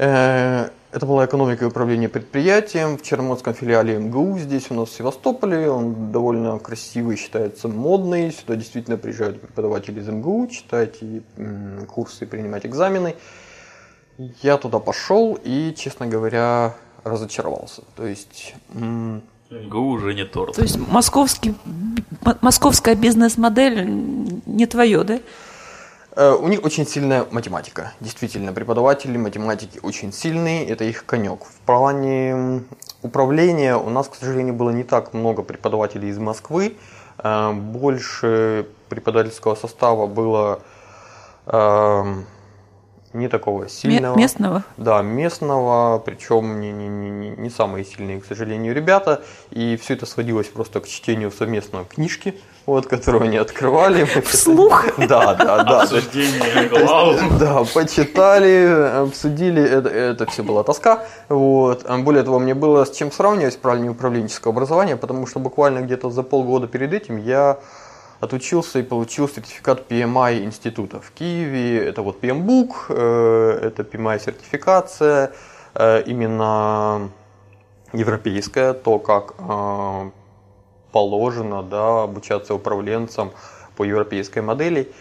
Это 0.01 1.05
была 1.05 1.25
экономика 1.25 1.63
и 1.63 1.67
управление 1.67 2.09
предприятием 2.09 2.97
в 2.97 3.03
Черноморском 3.03 3.53
филиале 3.53 3.99
МГУ, 3.99 4.39
здесь 4.39 4.71
у 4.71 4.73
нас 4.73 4.89
в 4.89 4.93
Севастополе. 4.93 5.69
Он 5.69 6.11
довольно 6.11 6.57
красивый, 6.57 7.17
считается 7.17 7.67
модный. 7.67 8.31
Сюда 8.31 8.55
действительно 8.55 8.97
приезжают 8.97 9.39
преподаватели 9.39 9.99
из 9.99 10.07
МГУ 10.07 10.47
читать 10.47 10.97
и, 11.01 11.21
курсы, 11.87 12.25
принимать 12.25 12.65
экзамены. 12.65 13.15
Я 14.41 14.57
туда 14.57 14.79
пошел 14.79 15.37
и, 15.43 15.71
честно 15.77 16.07
говоря, 16.07 16.73
разочаровался. 17.03 17.83
То 17.95 18.07
есть 18.07 18.55
МГУ 18.73 19.85
уже 19.85 20.15
не 20.15 20.25
торт. 20.25 20.55
То 20.55 20.63
есть 20.63 20.79
московский, 20.79 21.53
московская 22.41 22.95
бизнес-модель 22.95 23.85
не 24.47 24.65
твое, 24.65 25.03
да? 25.03 25.19
Э, 26.15 26.33
У 26.33 26.47
них 26.47 26.63
очень 26.63 26.85
сильная 26.85 27.25
математика. 27.31 27.93
Действительно, 27.99 28.53
преподаватели 28.53 29.17
математики 29.17 29.79
очень 29.83 30.11
сильные, 30.11 30.67
это 30.67 30.83
их 30.83 31.05
конек. 31.05 31.43
В 31.45 31.59
плане 31.65 32.63
управления 33.01 33.77
у 33.77 33.89
нас, 33.89 34.07
к 34.09 34.15
сожалению, 34.15 34.53
было 34.53 34.71
не 34.71 34.83
так 34.83 35.13
много 35.13 35.41
преподавателей 35.43 36.09
из 36.09 36.17
Москвы. 36.17 36.75
Э, 37.17 37.51
Больше 37.53 38.67
преподавательского 38.89 39.55
состава 39.55 40.05
было 40.07 40.61
эм, 41.45 42.25
не 43.13 43.27
такого 43.27 43.67
сильного. 43.67 44.17
местного. 44.17 44.63
Да, 44.77 45.01
местного, 45.01 45.99
причем 45.99 46.59
не, 46.59 46.71
не, 46.71 46.87
не, 46.87 47.29
не- 47.31 47.49
самые 47.49 47.83
сильные, 47.83 48.21
к 48.21 48.25
сожалению, 48.25 48.73
ребята. 48.73 49.21
И 49.49 49.77
все 49.81 49.93
это 49.95 50.05
сводилось 50.05 50.47
просто 50.47 50.79
к 50.79 50.87
чтению 50.87 51.31
совместно 51.31 51.83
книжки, 51.83 52.35
вот, 52.65 52.87
которую 52.87 53.23
они 53.23 53.37
открывали. 53.37 54.05
Вслух? 54.25 54.85
Да, 54.97 55.33
да, 55.35 55.63
да. 55.63 55.81
Обсуждение. 55.81 56.69
Да, 57.39 57.63
почитали, 57.73 59.03
обсудили, 59.03 59.61
это, 59.61 59.89
это 59.89 60.25
все 60.27 60.43
была 60.43 60.63
тоска. 60.63 61.03
Вот. 61.27 61.85
А 61.87 61.97
Более 61.97 62.23
того, 62.23 62.39
мне 62.39 62.53
было 62.53 62.85
с 62.85 62.91
чем 62.91 63.11
сравнивать 63.11 63.55
в 63.55 63.59
плане 63.59 63.89
управленческого 63.89 64.53
образования, 64.53 64.95
потому 64.95 65.27
что 65.27 65.39
буквально 65.39 65.79
где-то 65.79 66.09
за 66.09 66.23
полгода 66.23 66.67
перед 66.67 66.93
этим 66.93 67.17
я 67.17 67.57
отучился 68.21 68.79
и 68.79 68.83
получил 68.83 69.27
сертификат 69.27 69.91
PMI 69.91 70.45
института 70.45 71.01
в 71.01 71.11
Киеве. 71.11 71.83
Это 71.85 72.03
вот 72.03 72.23
PMBOK, 72.23 72.69
э, 72.89 73.59
это 73.63 73.81
PMI 73.81 74.23
сертификация, 74.23 75.31
э, 75.73 76.03
именно 76.05 77.09
европейская, 77.93 78.73
то, 78.73 78.99
как 78.99 79.33
э, 79.39 80.11
положено 80.91 81.63
да, 81.63 82.03
обучаться 82.03 82.53
управленцам 82.53 83.31
по 83.75 83.83
европейской 83.83 84.39
модели. 84.39 84.91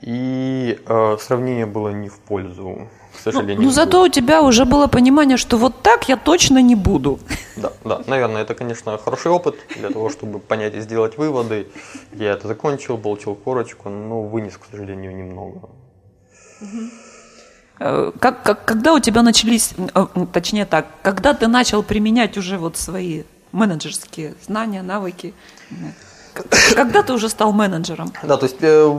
И 0.00 0.80
э, 0.84 1.16
сравнение 1.20 1.66
было 1.66 1.90
не 1.90 2.08
в 2.08 2.18
пользу, 2.18 2.88
к 3.14 3.20
сожалению. 3.20 3.62
Ну, 3.62 3.70
зато 3.70 4.02
у 4.02 4.08
тебя 4.08 4.42
уже 4.42 4.64
было 4.64 4.86
понимание, 4.86 5.36
что 5.36 5.58
вот 5.58 5.82
так 5.82 6.08
я 6.08 6.16
точно 6.16 6.62
не 6.62 6.74
буду. 6.74 7.18
Да, 7.62 7.72
да, 7.84 8.02
наверное, 8.06 8.42
это, 8.42 8.54
конечно, 8.54 8.98
хороший 8.98 9.30
опыт 9.30 9.54
для 9.76 9.90
того, 9.90 10.10
чтобы 10.10 10.40
понять 10.40 10.74
и 10.74 10.80
сделать 10.80 11.16
выводы. 11.16 11.68
Я 12.12 12.32
это 12.32 12.48
закончил, 12.48 12.98
получил 12.98 13.34
корочку, 13.34 13.88
но 13.88 14.22
вынес, 14.22 14.56
к 14.56 14.66
сожалению, 14.70 15.14
немного. 15.14 15.70
Э, 17.78 18.12
Как, 18.18 18.42
как, 18.42 18.64
когда 18.64 18.92
у 18.92 18.98
тебя 18.98 19.22
начались, 19.22 19.74
э, 19.94 20.06
точнее 20.32 20.66
так, 20.66 20.86
когда 21.02 21.34
ты 21.34 21.46
начал 21.46 21.82
применять 21.82 22.36
уже 22.36 22.58
вот 22.58 22.76
свои 22.76 23.22
менеджерские 23.52 24.34
знания, 24.46 24.82
навыки? 24.82 25.34
Когда 26.74 27.02
ты 27.02 27.12
уже 27.12 27.28
стал 27.28 27.52
менеджером? 27.52 28.12
Да, 28.22 28.36
то 28.36 28.46
есть 28.46 28.56
э, 28.60 28.90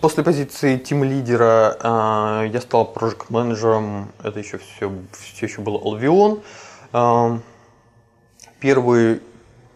после 0.00 0.24
позиции 0.24 0.78
тим-лидера 0.78 1.76
э, 1.80 2.48
я 2.52 2.60
стал 2.60 2.86
проект-менеджером, 2.92 4.10
это 4.22 4.38
еще 4.38 4.58
все, 4.58 4.90
все 5.12 5.46
еще 5.46 5.60
был 5.60 5.76
Albion. 5.76 6.42
Первые 8.60 9.20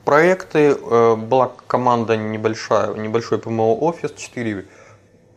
проекты, 0.04 0.70
э, 0.70 1.16
была 1.16 1.52
команда 1.66 2.16
небольшая, 2.16 2.94
небольшой 2.94 3.38
ПМО 3.38 3.74
офис, 3.74 4.12
4 4.12 4.64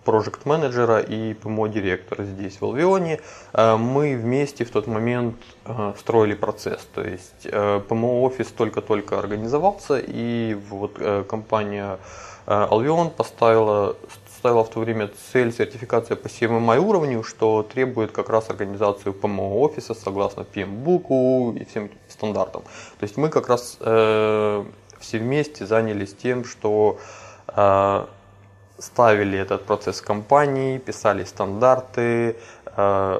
проект 0.05 0.45
менеджера 0.45 0.99
и 0.99 1.33
ПМО 1.33 1.67
директора 1.67 2.23
здесь 2.23 2.61
в 2.61 2.65
Алвионе. 2.65 3.19
Э, 3.53 3.75
Мы 3.75 4.15
вместе 4.15 4.63
в 4.63 4.71
тот 4.71 4.87
момент 4.87 5.35
э, 5.65 5.93
строили 5.99 6.35
процесс. 6.35 6.87
То 6.93 7.01
есть 7.01 7.47
ПМО 7.89 8.23
офис 8.23 8.47
только-только 8.47 9.19
организовался, 9.19 9.99
и 9.99 10.57
вот 10.69 10.97
компания 11.27 11.99
Albion 12.47 13.09
поставила, 13.09 13.95
ставила 14.43 14.65
в 14.65 14.69
то 14.69 14.81
время 14.81 15.09
цель 15.31 15.53
сертификация 15.53 16.17
по 16.17 16.27
CMMI 16.27 16.77
уровню, 16.77 17.23
что 17.23 17.63
требует 17.63 18.11
как 18.11 18.29
раз 18.29 18.49
организацию 18.49 19.13
ПМО 19.13 19.61
офиса 19.61 19.93
согласно 19.93 20.41
PMBOK 20.41 21.57
и 21.59 21.63
всем 21.63 21.89
стандартам. 22.09 22.63
То 22.99 23.05
есть 23.05 23.15
мы 23.15 23.29
как 23.29 23.47
раз 23.47 23.77
э, 23.79 24.65
все 24.99 25.19
вместе 25.19 25.65
занялись 25.65 26.13
тем, 26.13 26.43
что 26.43 26.97
э, 27.55 28.05
ставили 28.79 29.39
этот 29.39 29.63
процесс 29.65 30.01
компании, 30.01 30.77
писали 30.77 31.23
стандарты, 31.23 32.35
э, 32.75 33.19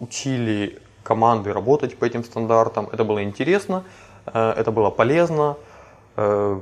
учили 0.00 0.78
команды 1.02 1.54
работать 1.54 1.96
по 1.96 2.04
этим 2.04 2.24
стандартам. 2.24 2.90
Это 2.92 3.04
было 3.04 3.22
интересно, 3.22 3.84
э, 4.26 4.50
это 4.50 4.70
было 4.70 4.90
полезно. 4.90 5.56
Э, 6.16 6.60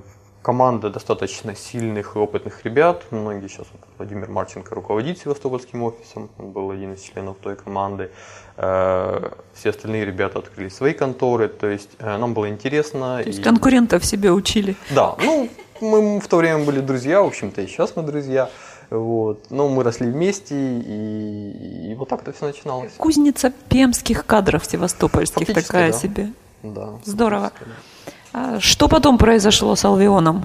команда 0.51 0.91
достаточно 0.91 1.57
сильных 1.57 2.15
и 2.15 2.19
опытных 2.21 2.65
ребят. 2.65 3.03
Многие 3.11 3.49
сейчас 3.49 3.67
Владимир 3.99 4.29
Марченко 4.31 4.77
руководит 4.77 5.19
Севастопольским 5.19 5.83
офисом, 5.83 6.29
он 6.39 6.51
был 6.53 6.71
один 6.71 6.93
из 6.95 7.01
членов 7.03 7.37
той 7.43 7.57
команды. 7.57 8.11
Э, 8.57 9.31
Все 9.55 9.71
остальные 9.71 10.05
ребята 10.05 10.39
открыли 10.39 10.69
свои 10.69 10.93
конторы, 10.93 11.49
то 11.49 11.67
есть 11.67 11.91
э, 11.99 12.17
нам 12.17 12.33
было 12.33 12.49
интересно. 12.49 13.21
То 13.25 13.29
есть 13.29 13.41
и- 13.41 13.43
конкурентов 13.43 14.05
себе 14.05 14.31
учили. 14.31 14.77
да, 14.95 15.17
ну, 15.19 15.49
мы 15.81 16.21
в 16.21 16.29
то 16.29 16.37
время 16.37 16.65
были 16.65 16.79
друзья, 16.81 17.23
в 17.23 17.27
общем-то, 17.27 17.63
и 17.63 17.67
сейчас 17.67 17.97
мы 17.97 18.05
друзья. 18.05 18.49
Вот. 18.89 19.51
Но 19.51 19.69
мы 19.69 19.83
росли 19.83 20.09
вместе, 20.09 20.55
и, 20.55 21.91
и 21.91 21.95
вот 21.97 22.09
так 22.09 22.23
это 22.23 22.33
все 22.33 22.47
начиналось. 22.47 22.93
Кузница 22.97 23.51
пемских 23.69 24.25
кадров 24.25 24.65
севастопольских 24.65 25.39
Фактически, 25.49 25.67
такая 25.67 25.91
да. 25.93 25.99
себе. 25.99 26.33
Да, 26.63 26.89
Здорово. 27.05 27.51
фактически, 27.51 27.69
да. 28.07 28.13
А 28.33 28.61
Что 28.61 28.89
потом 28.89 29.19
произошло 29.19 29.77
с 29.77 29.85
Алвионом? 29.85 30.45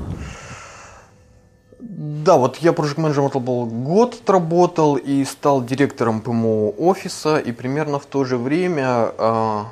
Да, 1.80 2.38
вот 2.38 2.58
я 2.58 2.74
проект 2.74 2.98
менеджером 2.98 3.32
был 3.44 3.66
год 3.66 4.14
отработал 4.14 4.96
и 4.96 5.26
стал 5.26 5.64
директором 5.64 6.22
ПМО 6.22 6.70
офиса, 6.78 7.38
и 7.38 7.52
примерно 7.52 7.98
в 7.98 8.06
то 8.06 8.24
же 8.26 8.38
время 8.38 9.12
э, 9.18 9.64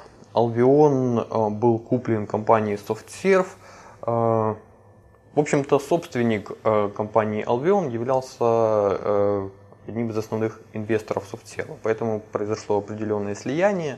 был 1.50 1.80
куплен 1.80 2.26
компанией 2.26 2.78
SoftServe. 2.78 3.48
В 4.02 5.40
общем-то, 5.40 5.80
собственник 5.80 6.52
компании 6.96 7.46
Albion 7.46 7.92
являлся 7.92 9.50
одним 9.88 10.10
из 10.10 10.18
основных 10.18 10.60
инвесторов 10.74 11.26
SoftServe, 11.32 11.78
поэтому 11.84 12.20
произошло 12.32 12.78
определенное 12.78 13.36
слияние, 13.36 13.98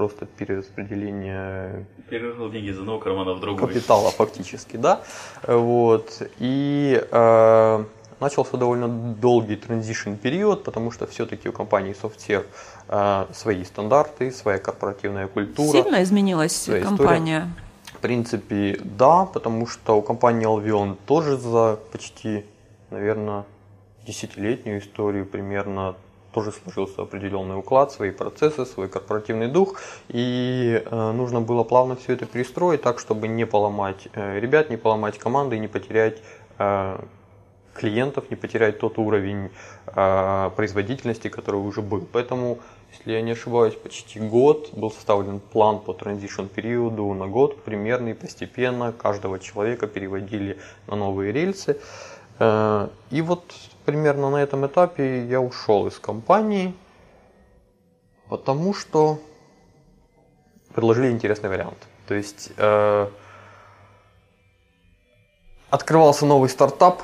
просто 0.00 0.24
перераспределение 0.24 1.84
Перерыл 2.08 2.50
деньги 2.50 2.70
из 2.70 2.78
одного 2.78 2.98
кармана 2.98 3.34
в 3.34 3.40
другой. 3.40 3.68
капитала 3.68 4.10
фактически, 4.10 4.78
да. 4.78 5.02
Вот. 5.46 6.22
И 6.38 7.06
э, 7.12 7.84
начался 8.18 8.56
довольно 8.56 8.88
долгий 8.88 9.56
транзишн 9.56 10.14
период, 10.14 10.64
потому 10.64 10.90
что 10.90 11.06
все-таки 11.06 11.50
у 11.50 11.52
компании 11.52 11.94
SoftServe 12.02 12.46
э, 12.88 13.26
свои 13.34 13.62
стандарты, 13.64 14.32
своя 14.32 14.58
корпоративная 14.58 15.28
культура. 15.28 15.82
Сильно 15.82 16.02
изменилась 16.02 16.56
Своя 16.56 16.82
компания? 16.82 17.52
В 17.84 17.98
принципе, 17.98 18.80
да, 18.82 19.26
потому 19.26 19.66
что 19.66 19.98
у 19.98 20.02
компании 20.02 20.46
Alveon 20.46 20.96
тоже 21.06 21.36
за 21.36 21.78
почти, 21.92 22.46
наверное, 22.90 23.44
десятилетнюю 24.06 24.78
историю 24.78 25.26
примерно 25.26 25.94
тоже 26.32 26.52
сложился 26.52 27.02
определенный 27.02 27.58
уклад, 27.58 27.92
свои 27.92 28.10
процессы, 28.10 28.64
свой 28.64 28.88
корпоративный 28.88 29.48
дух, 29.48 29.80
и 30.08 30.82
э, 30.84 31.12
нужно 31.12 31.40
было 31.40 31.64
плавно 31.64 31.96
все 31.96 32.12
это 32.12 32.26
перестроить 32.26 32.82
так, 32.82 32.98
чтобы 32.98 33.28
не 33.28 33.46
поломать 33.46 34.08
э, 34.14 34.38
ребят, 34.38 34.70
не 34.70 34.76
поломать 34.76 35.18
команды, 35.18 35.56
и 35.56 35.58
не 35.58 35.68
потерять 35.68 36.22
э, 36.58 37.00
клиентов, 37.74 38.30
не 38.30 38.36
потерять 38.36 38.78
тот 38.78 38.98
уровень 38.98 39.50
производительности, 40.56 41.28
который 41.28 41.56
уже 41.56 41.82
был. 41.82 42.06
Поэтому, 42.12 42.58
если 42.92 43.12
я 43.12 43.22
не 43.22 43.32
ошибаюсь, 43.32 43.74
почти 43.74 44.20
год 44.20 44.70
был 44.72 44.90
составлен 44.90 45.40
план 45.40 45.78
по 45.78 45.94
транзишн 45.94 46.44
периоду 46.44 47.12
на 47.14 47.26
год, 47.26 47.62
примерный, 47.64 48.14
постепенно 48.14 48.92
каждого 48.92 49.38
человека 49.38 49.86
переводили 49.86 50.58
на 50.86 50.96
новые 50.96 51.32
рельсы. 51.32 51.78
И 52.38 53.22
вот 53.22 53.54
примерно 53.84 54.30
на 54.30 54.36
этом 54.36 54.66
этапе 54.66 55.24
я 55.26 55.40
ушел 55.40 55.86
из 55.86 55.98
компании, 55.98 56.74
потому 58.28 58.74
что 58.74 59.18
предложили 60.74 61.10
интересный 61.10 61.48
вариант. 61.48 61.78
То 62.06 62.14
есть 62.14 62.50
э, 62.56 63.08
открывался 65.70 66.26
новый 66.26 66.48
стартап, 66.48 67.02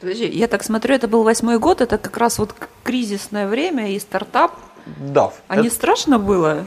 Подожди, 0.00 0.26
я 0.28 0.48
так 0.48 0.62
смотрю, 0.62 0.94
это 0.94 1.08
был 1.08 1.24
восьмой 1.24 1.58
год, 1.58 1.82
это 1.82 1.98
как 1.98 2.16
раз 2.16 2.38
вот 2.38 2.54
кризисное 2.84 3.46
время 3.46 3.90
и 3.90 3.98
стартап. 3.98 4.52
да, 4.86 5.30
А 5.46 5.56
не 5.56 5.66
это- 5.66 5.76
страшно 5.76 6.18
было? 6.18 6.64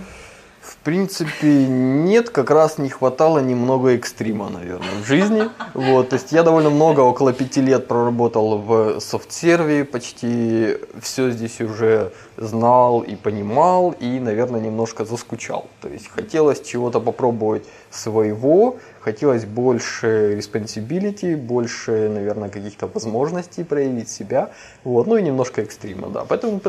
В 0.63 0.77
принципе, 0.77 1.65
нет, 1.67 2.29
как 2.29 2.49
раз 2.49 2.77
не 2.77 2.87
хватало 2.89 3.39
немного 3.39 3.95
экстрима, 3.95 4.49
наверное, 4.49 5.03
в 5.03 5.05
жизни. 5.05 5.49
Вот, 5.73 6.09
то 6.09 6.15
есть 6.15 6.31
я 6.31 6.43
довольно 6.43 6.69
много, 6.69 7.01
около 7.01 7.33
пяти 7.33 7.59
лет 7.59 7.87
проработал 7.87 8.57
в 8.59 8.99
софтсерве, 9.01 9.83
почти 9.83 10.77
все 11.01 11.31
здесь 11.31 11.59
уже 11.59 12.13
знал 12.37 13.01
и 13.01 13.15
понимал, 13.17 13.93
и, 13.99 14.19
наверное, 14.21 14.61
немножко 14.61 15.03
заскучал. 15.03 15.67
То 15.81 15.89
есть 15.89 16.07
хотелось 16.07 16.61
чего-то 16.61 17.01
попробовать 17.01 17.63
своего, 17.91 18.77
хотелось 19.01 19.43
больше 19.43 20.37
responsibility, 20.37 21.35
больше, 21.35 22.07
наверное, 22.07 22.47
каких-то 22.47 22.87
возможностей 22.87 23.65
проявить 23.65 24.09
себя, 24.09 24.51
вот, 24.85 25.07
ну 25.07 25.17
и 25.17 25.21
немножко 25.21 25.61
экстрима, 25.61 26.07
да. 26.07 26.23
Поэтому 26.25 26.61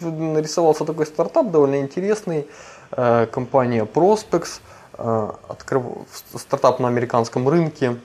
нарисовался 0.00 0.84
такой 0.84 1.06
стартап 1.06 1.50
довольно 1.50 1.80
интересный, 1.80 2.46
компания 2.90 3.84
Prospex, 3.84 4.60
э, 4.98 5.30
открыв- 5.48 6.06
стартап 6.36 6.80
на 6.80 6.88
американском 6.88 7.48
рынке, 7.48 7.96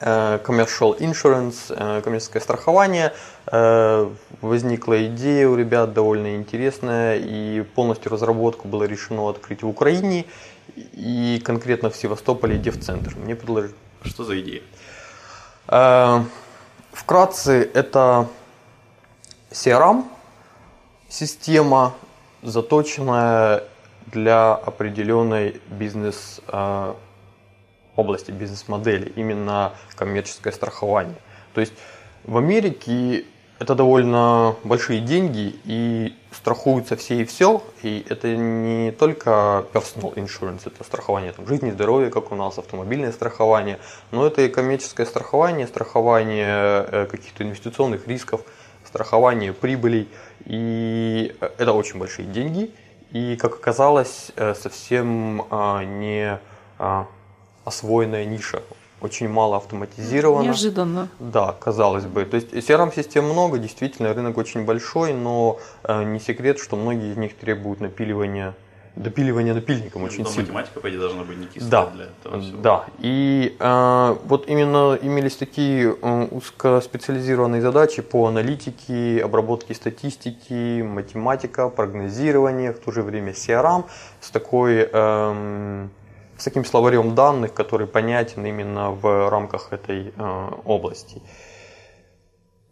э, 0.00 0.38
commercial 0.44 0.98
insurance, 0.98 1.56
э, 1.70 2.00
коммерческое 2.02 2.40
страхование. 2.42 3.12
Э, 3.50 4.08
Возникла 4.40 5.04
идея 5.06 5.48
у 5.48 5.56
ребят 5.56 5.92
довольно 5.92 6.36
интересная, 6.36 7.16
и 7.16 7.62
полностью 7.62 8.12
разработку 8.12 8.68
было 8.68 8.84
решено 8.84 9.28
открыть 9.28 9.62
в 9.62 9.68
Украине 9.68 10.26
и 10.76 11.42
конкретно 11.44 11.90
в 11.90 11.96
Севастополе 11.96 12.56
Девцентр. 12.58 13.16
Мне 13.16 13.34
предложили. 13.34 13.74
Что 14.04 14.24
за 14.24 14.40
идея? 14.40 14.62
Э, 15.68 16.22
Вкратце, 16.92 17.68
это 17.74 18.28
CRM, 19.50 20.04
система, 21.08 21.94
заточенная 22.42 23.64
для 24.12 24.54
определенной 24.54 25.60
бизнес 25.70 26.40
э, 26.48 26.94
области, 27.96 28.30
бизнес-модели, 28.30 29.12
именно 29.16 29.72
коммерческое 29.96 30.52
страхование. 30.52 31.16
То 31.54 31.60
есть 31.60 31.72
в 32.24 32.36
Америке 32.36 33.24
это 33.58 33.74
довольно 33.74 34.54
большие 34.62 35.00
деньги 35.00 35.56
и 35.64 36.14
страхуются 36.30 36.96
все 36.96 37.22
и 37.22 37.24
все. 37.24 37.62
И 37.82 38.06
это 38.08 38.36
не 38.36 38.92
только 38.92 39.64
personal 39.72 40.14
insurance, 40.14 40.62
это 40.66 40.84
страхование 40.84 41.32
там, 41.32 41.46
жизни, 41.46 41.70
здоровья, 41.70 42.10
как 42.10 42.30
у 42.30 42.36
нас, 42.36 42.58
автомобильное 42.58 43.10
страхование, 43.10 43.78
но 44.12 44.26
это 44.26 44.42
и 44.42 44.48
коммерческое 44.48 45.06
страхование, 45.06 45.66
страхование 45.66 46.86
э, 46.88 47.06
каких-то 47.10 47.42
инвестиционных 47.42 48.06
рисков, 48.06 48.42
страхование 48.84 49.52
прибылей. 49.52 50.08
И 50.44 51.34
э, 51.40 51.50
это 51.58 51.72
очень 51.72 51.98
большие 51.98 52.26
деньги. 52.26 52.70
И, 53.12 53.36
как 53.36 53.54
оказалось, 53.54 54.32
э, 54.36 54.54
совсем 54.54 55.46
а, 55.50 55.82
не 55.82 56.38
а, 56.78 57.06
освоенная 57.64 58.24
ниша. 58.24 58.62
Очень 59.00 59.28
мало 59.28 59.56
автоматизировано. 59.56 60.44
Неожиданно. 60.44 61.08
Да, 61.20 61.54
казалось 61.58 62.04
бы. 62.04 62.24
То 62.24 62.36
есть 62.36 62.52
CRM-систем 62.52 63.24
много, 63.24 63.58
действительно, 63.58 64.12
рынок 64.12 64.36
очень 64.36 64.64
большой, 64.64 65.12
но 65.12 65.58
э, 65.84 66.02
не 66.04 66.18
секрет, 66.18 66.58
что 66.58 66.76
многие 66.76 67.12
из 67.12 67.16
них 67.16 67.36
требуют 67.36 67.80
напиливания, 67.80 68.54
допиливания 68.96 69.54
напильником 69.54 70.02
очень 70.02 70.26
сильно. 70.26 70.42
математика, 70.42 70.80
по 70.80 70.88
идее, 70.88 70.98
должна 71.00 71.22
быть 71.24 71.38
не 71.38 71.46
кислая 71.46 71.70
Да, 71.70 71.86
для 71.86 72.04
этого 72.04 72.40
всего. 72.40 72.60
да. 72.62 72.84
И 72.98 73.56
э, 73.58 74.16
вот 74.24 74.48
именно 74.48 74.98
имелись 75.00 75.36
такие 75.36 75.96
э, 76.00 76.28
узкоспециализированные 76.30 77.60
задачи 77.62 78.02
по 78.02 78.26
аналитике, 78.26 79.22
обработке 79.24 79.74
статистики, 79.74 80.82
математика, 80.82 81.68
прогнозирование, 81.68 82.72
в 82.72 82.78
то 82.80 82.90
же 82.92 83.02
время 83.02 83.32
CRM 83.32 83.84
с 84.20 84.30
такой 84.30 84.88
эм, 84.92 85.90
с 86.36 86.44
таким 86.44 86.64
словарем 86.64 87.14
данных, 87.14 87.52
который 87.52 87.86
понятен 87.86 88.46
именно 88.46 88.90
в 88.92 89.28
рамках 89.28 89.72
этой 89.72 90.12
э, 90.16 90.50
области. 90.64 91.20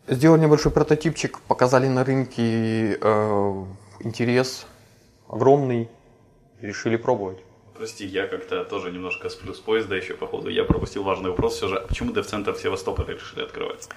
Сделали 0.09 0.43
небольшой 0.43 0.71
прототипчик, 0.71 1.41
показали 1.49 1.89
на 1.89 2.05
рынке 2.05 2.97
э, 3.01 3.65
интерес 4.01 4.67
огромный, 5.29 5.89
решили 6.63 6.97
пробовать. 6.97 7.39
Прости, 7.75 8.07
я 8.07 8.27
как-то 8.27 8.65
тоже 8.65 8.91
немножко 8.91 9.29
сплю 9.29 9.53
с 9.53 9.59
поезда 9.59 9.97
еще, 9.97 10.15
походу. 10.15 10.49
Я 10.49 10.65
пропустил 10.65 11.03
важный 11.05 11.31
вопрос 11.31 11.57
все 11.57 11.69
же. 11.69 11.77
А 11.77 11.87
почему 11.87 12.13
дев-центр 12.13 12.53
в 12.53 12.59
Севастополе 12.61 13.15
решили 13.15 13.43
открывать? 13.45 13.89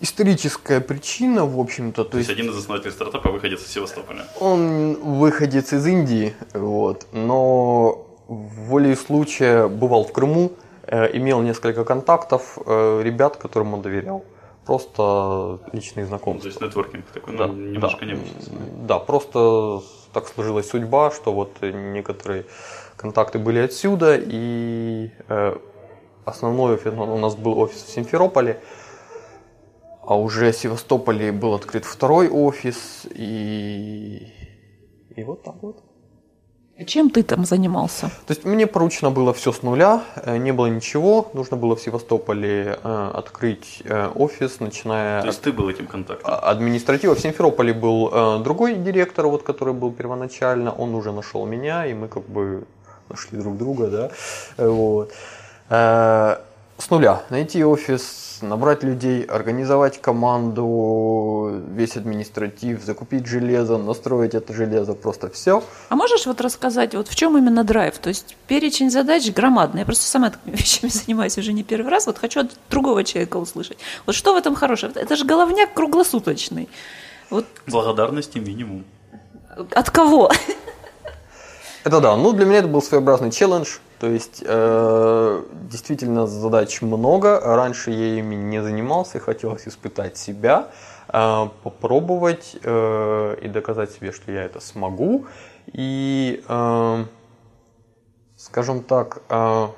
Историческая 0.00 0.80
причина, 0.80 1.46
в 1.46 1.60
общем-то, 1.60 2.02
то 2.04 2.10
То 2.10 2.18
есть 2.18 2.28
есть 2.28 2.40
один 2.40 2.50
из 2.52 2.58
основателей 2.58 2.90
стартапа 2.90 3.30
выходит 3.30 3.60
из 3.60 3.68
Севастополя. 3.68 4.24
он 4.40 4.94
выходец 4.94 5.72
из 5.72 5.86
Индии, 5.86 6.34
вот, 6.54 7.06
но 7.12 8.04
волей 8.26 8.96
случая 8.96 9.68
бывал 9.68 10.04
в 10.04 10.12
Крыму, 10.12 10.50
э, 10.88 11.16
имел 11.16 11.40
несколько 11.42 11.84
контактов 11.84 12.58
э, 12.66 13.00
ребят, 13.04 13.36
которым 13.36 13.74
он 13.74 13.82
доверял. 13.82 14.24
Просто 14.66 15.60
личные 15.72 16.04
То 16.04 16.08
знакомства. 16.08 16.48
есть 16.48 16.60
нетворкинг 16.60 17.04
такой, 17.12 17.36
Да, 17.36 17.46
ну, 17.46 17.54
немножко 17.54 18.00
да. 18.00 18.06
необычный. 18.06 18.42
Да, 18.88 18.98
просто 18.98 19.82
так 20.12 20.28
сложилась 20.28 20.68
судьба, 20.68 21.10
что 21.10 21.32
вот 21.32 21.60
некоторые 21.62 22.44
контакты 22.96 23.38
были 23.38 23.58
отсюда, 23.58 24.16
и 24.16 25.10
э, 25.28 25.56
основной 26.24 26.74
офис, 26.74 26.92
у 26.92 27.18
нас 27.18 27.34
был 27.34 27.58
офис 27.58 27.82
в 27.82 27.90
Симферополе, 27.90 28.60
а 30.02 30.18
уже 30.18 30.52
в 30.52 30.56
Севастополе 30.56 31.32
был 31.32 31.54
открыт 31.54 31.84
второй 31.84 32.28
офис, 32.28 33.06
и, 33.14 34.28
и 35.16 35.24
вот 35.24 35.42
так 35.42 35.54
вот. 35.62 35.91
Чем 36.86 37.10
ты 37.10 37.22
там 37.22 37.44
занимался? 37.44 38.10
То 38.26 38.34
есть 38.34 38.44
мне 38.44 38.66
поручено 38.66 39.10
было 39.10 39.32
все 39.32 39.52
с 39.52 39.62
нуля, 39.62 40.02
э, 40.16 40.36
не 40.36 40.52
было 40.52 40.66
ничего, 40.66 41.30
нужно 41.34 41.56
было 41.56 41.74
в 41.76 41.80
Севастополе 41.80 42.78
э, 42.82 43.10
открыть 43.14 43.82
э, 43.84 44.08
офис, 44.14 44.60
начиная 44.60 45.20
То 45.22 45.28
есть 45.28 45.42
ты 45.42 45.52
был 45.52 45.68
этим 45.68 45.86
контактом. 45.86 46.30
а- 46.32 46.50
административа. 46.50 47.14
В 47.14 47.20
Симферополе 47.20 47.72
был 47.72 48.10
э, 48.12 48.38
другой 48.42 48.74
директор, 48.74 49.26
вот, 49.26 49.42
который 49.42 49.74
был 49.74 49.92
первоначально, 49.92 50.72
он 50.72 50.94
уже 50.94 51.12
нашел 51.12 51.46
меня, 51.46 51.86
и 51.86 51.94
мы 51.94 52.08
как 52.08 52.24
бы 52.28 52.64
нашли 53.08 53.38
друг 53.38 53.56
друга, 53.56 53.86
да. 53.88 54.10
Вот. 54.56 55.12
С 56.78 56.90
нуля 56.90 57.22
найти 57.30 57.64
офис, 57.64 58.31
набрать 58.42 58.82
людей, 58.82 59.22
организовать 59.22 60.00
команду, 60.00 61.62
весь 61.74 61.96
административ, 61.96 62.82
закупить 62.84 63.26
железо, 63.26 63.78
настроить 63.78 64.34
это 64.34 64.52
железо, 64.52 64.94
просто 64.94 65.28
все. 65.30 65.62
А 65.88 65.96
можешь 65.96 66.26
вот 66.26 66.40
рассказать, 66.40 66.94
вот 66.94 67.08
в 67.08 67.14
чем 67.14 67.38
именно 67.38 67.64
драйв? 67.64 67.98
То 67.98 68.08
есть 68.08 68.36
перечень 68.46 68.90
задач 68.90 69.30
громадный. 69.30 69.80
Я 69.80 69.86
просто 69.86 70.04
сама 70.04 70.30
такими 70.30 70.56
вещами 70.56 70.90
занимаюсь 70.90 71.38
уже 71.38 71.52
не 71.52 71.62
первый 71.62 71.90
раз. 71.90 72.06
Вот 72.06 72.18
хочу 72.18 72.40
от 72.40 72.50
другого 72.70 73.04
человека 73.04 73.36
услышать. 73.36 73.78
Вот 74.06 74.14
что 74.14 74.34
в 74.34 74.36
этом 74.36 74.54
хорошего? 74.54 74.92
Это 74.94 75.16
же 75.16 75.24
головняк 75.24 75.72
круглосуточный. 75.74 76.68
Вот 77.30 77.46
Благодарности 77.66 78.38
минимум. 78.38 78.84
от 79.70 79.90
кого? 79.90 80.30
Это 81.84 82.00
да, 82.00 82.16
ну 82.16 82.32
для 82.32 82.46
меня 82.46 82.58
это 82.58 82.68
был 82.68 82.80
своеобразный 82.80 83.30
челлендж, 83.32 83.78
то 84.02 84.08
есть 84.08 84.42
э, 84.44 85.44
действительно 85.70 86.26
задач 86.26 86.82
много, 86.82 87.38
раньше 87.40 87.92
я 87.92 88.18
ими 88.18 88.34
не 88.34 88.60
занимался, 88.60 89.20
хотелось 89.20 89.68
испытать 89.68 90.16
себя, 90.16 90.72
э, 91.06 91.48
попробовать 91.62 92.56
э, 92.64 93.36
и 93.40 93.46
доказать 93.46 93.92
себе, 93.92 94.10
что 94.10 94.32
я 94.32 94.42
это 94.42 94.58
смогу, 94.58 95.26
и, 95.68 96.42
э, 96.48 97.04
скажем 98.36 98.82
так, 98.82 99.22
э, 99.28 99.68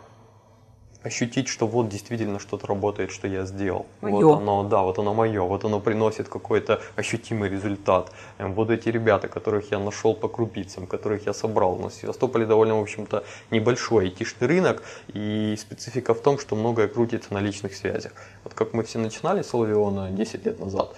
ощутить, 1.04 1.48
что 1.48 1.66
вот 1.66 1.88
действительно 1.88 2.38
что-то 2.40 2.66
работает, 2.66 3.12
что 3.12 3.28
я 3.28 3.44
сделал. 3.44 3.86
Моё. 4.00 4.28
Вот 4.28 4.38
оно, 4.38 4.64
да, 4.64 4.82
вот 4.82 4.98
оно 4.98 5.14
мое, 5.14 5.42
вот 5.42 5.64
оно 5.64 5.80
приносит 5.80 6.28
какой-то 6.28 6.80
ощутимый 6.96 7.50
результат. 7.50 8.10
Эм, 8.38 8.54
Вот 8.54 8.70
эти 8.70 8.88
ребята, 8.88 9.28
которых 9.28 9.70
я 9.70 9.78
нашел 9.78 10.14
по 10.14 10.28
крупицам, 10.28 10.86
которых 10.86 11.26
я 11.26 11.34
собрал. 11.34 11.74
У 11.74 11.82
нас 11.82 11.92
в 11.92 12.00
Севастополе 12.00 12.46
довольно, 12.46 12.78
в 12.78 12.82
общем-то, 12.82 13.22
небольшой 13.50 14.04
айтишный 14.04 14.48
рынок, 14.48 14.82
и 15.08 15.56
специфика 15.58 16.14
в 16.14 16.20
том, 16.20 16.38
что 16.38 16.56
многое 16.56 16.88
крутится 16.88 17.34
на 17.34 17.40
личных 17.40 17.74
связях. 17.74 18.12
Вот 18.44 18.54
как 18.54 18.72
мы 18.72 18.82
все 18.82 18.98
начинали 18.98 19.42
с 19.42 19.52
Лавиона 19.52 20.10
10 20.10 20.46
лет 20.46 20.58
назад, 20.60 20.96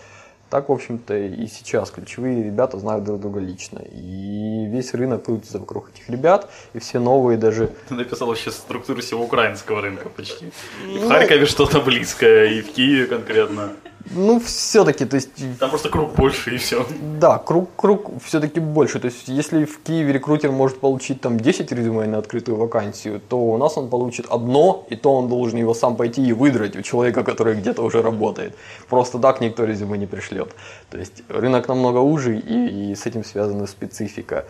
так, 0.51 0.69
в 0.69 0.73
общем-то, 0.73 1.17
и 1.17 1.47
сейчас 1.49 1.91
ключевые 1.91 2.45
ребята 2.45 2.79
знают 2.79 3.05
друг 3.05 3.21
друга 3.21 3.41
лично. 3.41 3.79
И 3.79 4.67
весь 4.67 4.95
рынок 4.95 5.25
крутится 5.25 5.59
вокруг 5.59 5.91
этих 5.91 6.09
ребят, 6.09 6.51
и 6.73 6.79
все 6.79 7.01
новые 7.01 7.39
даже 7.39 7.71
Ты 7.89 7.95
написал 7.95 8.29
вообще 8.29 8.51
структуру 8.51 9.01
всего 9.01 9.25
украинского 9.25 9.81
рынка 9.81 10.09
почти. 10.09 10.53
И 10.87 10.99
в 10.99 11.09
Харькове 11.09 11.47
что-то 11.47 11.81
близкое, 11.81 12.47
и 12.47 12.63
в 12.63 12.73
Киеве 12.73 13.07
конкретно. 13.07 13.73
Ну, 14.11 14.41
все-таки, 14.41 15.05
то 15.05 15.17
есть, 15.17 15.31
Там 15.59 15.71
просто 15.71 15.89
круг 15.89 16.15
больше 16.15 16.55
и 16.55 16.59
все. 16.59 16.87
да, 17.21 17.39
круг, 17.39 17.71
круг 17.77 18.11
все-таки 18.25 18.61
больше. 18.61 19.01
То 19.01 19.07
есть, 19.07 19.29
если 19.29 19.65
в 19.65 19.81
Киеве 19.83 20.13
рекрутер 20.13 20.53
может 20.53 20.79
получить 20.81 21.21
там 21.21 21.39
10 21.39 21.73
резюме 21.73 22.07
на 22.07 22.19
открытую 22.19 22.57
вакансию, 22.57 23.21
то 23.21 23.39
у 23.39 23.57
нас 23.59 23.77
он 23.77 23.89
получит 23.89 24.27
одно, 24.31 24.87
и 24.91 24.97
то 24.97 25.15
он 25.15 25.29
должен 25.29 25.59
его 25.59 25.75
сам 25.75 25.97
пойти 25.97 26.27
и 26.27 26.33
выдрать 26.33 26.77
у 26.77 26.83
человека, 26.83 27.25
который 27.25 27.57
где-то 27.57 27.83
уже 27.83 28.03
работает. 28.03 28.55
Просто 28.89 29.19
так 29.19 29.41
никто 29.41 29.65
резюме 29.65 29.99
не 29.99 30.07
пришлет. 30.07 30.55
То 30.91 30.99
есть, 30.99 31.23
рынок 31.29 31.69
намного 31.69 31.99
уже, 31.99 32.37
и, 32.39 32.93
и 32.93 32.95
с 32.95 33.07
этим 33.07 33.25
связана 33.25 33.67
специфика. 33.67 34.45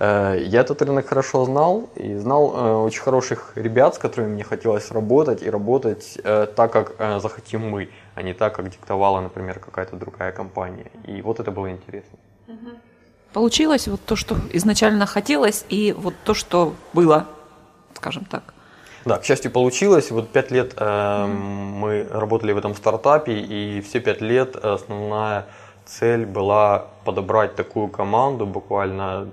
Э, 0.00 0.36
Я 0.42 0.60
этот 0.60 0.82
рынок 0.82 1.06
хорошо 1.08 1.44
знал 1.44 1.90
и 1.94 2.16
знал 2.16 2.54
э, 2.56 2.72
очень 2.86 3.02
хороших 3.02 3.52
ребят, 3.54 3.94
с 3.94 3.98
которыми 3.98 4.32
мне 4.32 4.44
хотелось 4.44 4.90
работать 4.90 5.42
и 5.42 5.50
работать 5.50 6.18
э, 6.24 6.46
так, 6.56 6.72
как 6.72 7.20
захотим 7.20 7.68
мы, 7.68 7.88
а 8.14 8.22
не 8.22 8.34
так, 8.34 8.54
как 8.54 8.68
диктовала, 8.70 9.20
например, 9.20 9.58
какая-то 9.58 9.96
другая 9.96 10.32
компания. 10.32 10.90
И 11.06 11.22
вот 11.22 11.40
это 11.40 11.50
было 11.50 11.70
интересно. 11.70 12.18
Получилось 13.32 13.86
вот 13.88 14.00
то, 14.04 14.16
что 14.16 14.36
изначально 14.52 15.06
хотелось, 15.06 15.64
и 15.68 15.92
вот 15.96 16.14
то, 16.24 16.34
что 16.34 16.74
было, 16.92 17.26
скажем 17.94 18.24
так. 18.24 18.54
Да, 19.04 19.18
к 19.18 19.24
счастью, 19.24 19.50
получилось. 19.52 20.10
Вот 20.10 20.30
пять 20.30 20.50
лет 20.50 20.74
э, 20.76 21.26
мы 21.26 22.06
работали 22.10 22.52
в 22.52 22.58
этом 22.58 22.74
стартапе, 22.74 23.32
и 23.32 23.80
все 23.80 24.00
пять 24.00 24.20
лет 24.20 24.56
основная 24.56 25.46
цель 25.86 26.26
была 26.26 26.86
подобрать 27.04 27.54
такую 27.54 27.88
команду, 27.88 28.46
буквально 28.46 29.30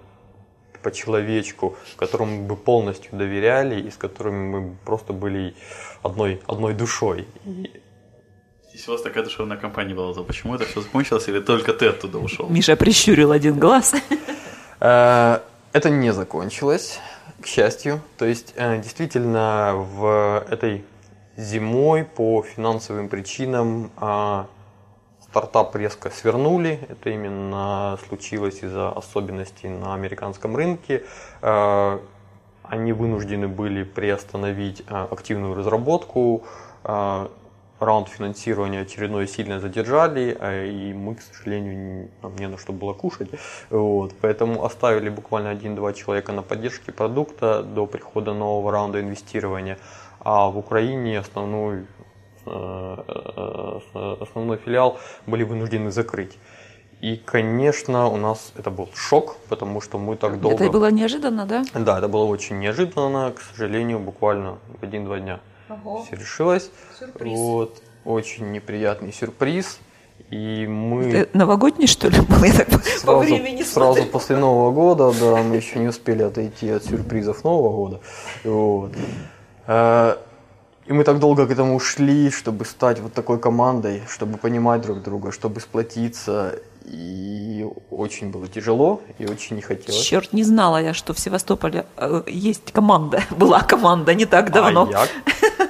по 0.84 0.92
человечку, 0.92 1.76
которому 1.98 2.44
бы 2.44 2.56
полностью 2.56 3.18
доверяли 3.18 3.82
и 3.82 3.90
с 3.90 3.98
которыми 3.98 4.58
мы 4.58 4.76
просто 4.86 5.12
были 5.12 5.54
одной, 6.02 6.42
одной 6.48 6.74
душой. 6.74 7.28
И 7.46 7.82
Если 8.78 8.92
у 8.92 8.94
вас 8.94 9.02
такая 9.02 9.24
душевная 9.24 9.58
компания 9.58 9.96
была, 9.96 10.14
то 10.14 10.24
почему 10.24 10.54
это 10.54 10.66
все 10.66 10.82
закончилось, 10.82 11.28
или 11.28 11.40
только 11.40 11.74
ты 11.74 11.88
оттуда 11.88 12.20
ушел? 12.20 12.48
Миша 12.48 12.76
прищурил 12.76 13.32
один 13.32 13.58
глаз. 13.60 13.96
Э, 14.80 15.40
Это 15.74 15.90
не 15.90 16.14
закончилось, 16.14 17.00
к 17.42 17.48
счастью. 17.48 18.02
То 18.20 18.26
есть, 18.26 18.54
э, 18.56 18.78
действительно, 18.78 19.74
в 19.74 20.46
этой 20.48 20.84
зимой 21.38 22.04
по 22.04 22.44
финансовым 22.44 23.10
причинам 23.10 23.90
а, 23.98 24.46
стартап 25.24 25.76
резко 25.76 26.12
свернули. 26.12 26.80
Это 26.88 27.10
именно 27.10 27.98
случилось 28.08 28.62
из-за 28.62 28.90
особенностей 28.90 29.70
на 29.70 29.96
американском 29.96 30.56
рынке. 30.56 31.04
Э, 31.42 31.98
Они 32.62 32.94
вынуждены 32.94 33.48
были 33.48 33.84
приостановить 33.84 34.84
активную 34.88 35.56
разработку. 35.56 36.44
Э, 37.80 37.86
Раунд 37.86 38.10
финансирования 38.10 38.82
очередной 38.82 39.28
сильно 39.28 39.60
задержали, 39.60 40.36
а 40.40 40.66
и 40.66 40.94
мы, 40.94 41.16
к 41.16 41.22
сожалению, 41.22 41.78
не- 41.78 42.08
нам 42.22 42.36
не 42.36 42.48
на 42.48 42.58
что 42.58 42.74
было 42.74 42.94
кушать. 42.94 43.30
Вот, 43.70 44.14
поэтому 44.22 44.66
оставили 44.66 45.10
буквально 45.10 45.50
один-два 45.52 45.94
человека 45.94 46.32
на 46.32 46.42
поддержке 46.42 46.92
продукта 46.92 47.64
до 47.64 47.86
прихода 47.86 48.34
нового 48.34 48.72
раунда 48.72 49.00
инвестирования. 49.02 49.78
А 50.20 50.48
в 50.50 50.58
Украине 50.58 51.20
основной, 51.20 51.86
э, 52.46 52.98
э, 53.94 54.16
основной 54.22 54.58
филиал 54.58 55.00
были 55.28 55.44
вынуждены 55.44 55.92
закрыть. 55.92 56.38
И, 57.00 57.16
конечно, 57.16 58.08
у 58.08 58.18
нас 58.18 58.54
это 58.58 58.72
был 58.72 58.90
шок, 58.96 59.36
потому 59.50 59.82
что 59.82 60.00
мы 60.00 60.16
так 60.16 60.42
долго... 60.42 60.64
Это 60.64 60.72
было 60.72 60.90
неожиданно, 60.90 61.46
да? 61.46 61.64
Да, 61.76 62.00
это 62.00 62.08
было 62.08 62.26
очень 62.26 62.58
неожиданно, 62.58 63.34
к 63.38 63.42
сожалению, 63.42 64.00
буквально 64.00 64.58
в 64.80 64.84
один-два 64.84 65.20
дня 65.20 65.40
все 66.06 66.16
решилось. 66.16 66.72
Вот, 67.20 67.82
очень 68.06 68.52
неприятный 68.52 69.12
сюрприз. 69.14 69.80
И 70.32 70.66
мы 70.68 71.10
Это 71.12 71.38
новогодний, 71.38 71.88
что 71.88 72.10
ли, 72.10 72.20
был? 72.20 72.44
Я 72.44 72.54
так 72.54 72.70
по 72.70 72.80
сразу, 72.80 73.20
времени 73.20 73.64
сразу 73.64 73.94
смотрю. 73.94 74.12
после 74.12 74.38
Нового 74.38 74.72
года, 74.72 75.14
да, 75.20 75.44
мы 75.44 75.56
еще 75.58 75.80
не 75.80 75.88
успели 75.88 76.24
отойти 76.24 76.70
от 76.70 76.84
сюрпризов 76.84 77.44
Нового 77.44 77.76
года. 77.76 78.02
Вот. 78.44 78.92
Э, 79.68 80.16
И 80.88 80.94
мы 80.94 81.04
так 81.04 81.20
долго 81.20 81.46
к 81.48 81.52
этому 81.52 81.80
шли, 81.80 82.30
чтобы 82.32 82.66
стать 82.66 83.00
вот 83.00 83.14
такой 83.14 83.40
командой, 83.40 84.02
чтобы 84.10 84.38
понимать 84.38 84.82
друг 84.82 85.02
друга, 85.02 85.32
чтобы 85.32 85.60
сплотиться. 85.60 86.60
И 86.88 87.66
очень 87.92 88.32
было 88.32 88.48
тяжело, 88.48 89.02
и 89.20 89.26
очень 89.26 89.56
не 89.58 89.62
хотелось. 89.62 90.02
Черт, 90.02 90.32
не 90.34 90.44
знала 90.44 90.82
я, 90.82 90.94
что 90.94 91.14
в 91.14 91.20
Севастополе 91.20 91.86
э, 91.98 92.24
есть 92.28 92.72
команда. 92.72 93.22
Была 93.30 93.62
команда 93.62 94.14
не 94.14 94.26
так 94.26 94.52
давно. 94.52 94.90
А 94.94 95.06
я 95.06 95.08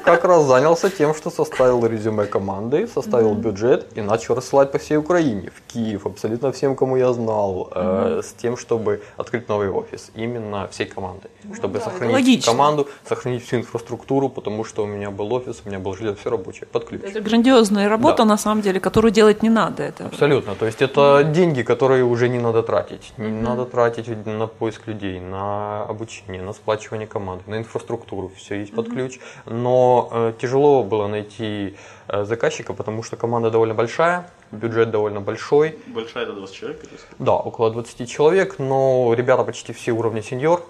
как 0.04 0.24
раз 0.24 0.46
занялся 0.46 0.90
тем, 0.90 1.14
что 1.16 1.30
составил 1.30 1.86
резюме 1.86 2.26
команды, 2.26 2.88
составил 2.88 3.34
бюджет 3.34 3.88
и 3.96 4.02
начал 4.02 4.36
рассылать 4.36 4.72
по 4.72 4.78
всей 4.78 4.98
Украине, 4.98 5.52
в 5.54 5.74
Киев, 5.74 6.06
абсолютно 6.06 6.52
всем, 6.52 6.76
кому 6.76 6.98
я 6.98 7.12
знал, 7.14 7.72
э, 7.74 8.22
с 8.24 8.34
тем, 8.34 8.56
чтобы 8.56 9.02
открыть 9.18 9.50
новый 9.50 9.70
офис, 9.70 10.12
именно 10.16 10.68
всей 10.68 10.86
командой, 10.86 11.30
чтобы 11.56 11.80
сохранить 11.80 12.14
логично. 12.14 12.52
команду, 12.52 12.88
сохранить 13.10 13.46
всю 13.46 13.58
инфраструктуру, 13.58 14.30
потому 14.30 14.64
что 14.64 14.84
у 14.84 14.86
меня 14.86 15.10
был 15.10 15.34
офис, 15.34 15.62
у 15.66 15.70
меня 15.70 15.80
был 15.80 15.96
жилье, 15.96 16.16
все 16.16 16.30
рабочее, 16.30 16.68
под 16.72 16.86
ключ. 16.86 17.02
Это 17.04 17.20
грандиозная 17.22 17.90
работа, 17.90 18.18
Да. 18.18 18.26
на 18.26 18.38
самом 18.38 18.62
деле, 18.62 18.80
которую 18.80 19.12
делать 19.12 19.44
не 19.44 19.50
надо. 19.50 19.84
Это 19.84 20.06
Абсолютно. 20.06 20.56
То 20.56 20.66
есть 20.66 20.82
это 20.82 21.07
деньги, 21.24 21.62
которые 21.62 22.04
уже 22.04 22.30
не 22.30 22.40
надо 22.40 22.64
тратить. 22.64 23.14
Не 23.18 23.42
надо 23.42 23.66
тратить 23.66 24.26
на 24.26 24.48
поиск 24.48 24.88
людей, 24.88 25.20
на 25.20 25.84
обучение, 25.84 26.42
на 26.42 26.54
сплачивание 26.54 27.08
команды, 27.08 27.44
на 27.48 27.58
инфраструктуру. 27.58 28.32
Все 28.36 28.60
есть 28.60 28.74
под 28.74 28.90
ключ. 28.90 29.20
Но 29.46 30.10
э, 30.12 30.34
тяжело 30.42 30.84
было 30.84 31.08
найти 31.08 31.76
э, 32.08 32.24
заказчика, 32.26 32.74
потому 32.74 33.04
что 33.04 33.18
команда 33.18 33.50
довольно 33.50 33.74
большая, 33.74 34.30
бюджет 34.52 34.92
довольно 34.92 35.22
большой. 35.22 35.78
Большая 35.88 36.24
это 36.24 36.34
20 36.34 36.56
человек? 36.56 36.84
или? 36.84 37.00
Да, 37.20 37.34
около 37.34 37.72
20 37.72 38.10
человек, 38.10 38.60
но 38.60 39.14
ребята 39.16 39.44
почти 39.44 39.74
все 39.74 39.92
уровня 39.92 40.22
сеньор. 40.22 40.64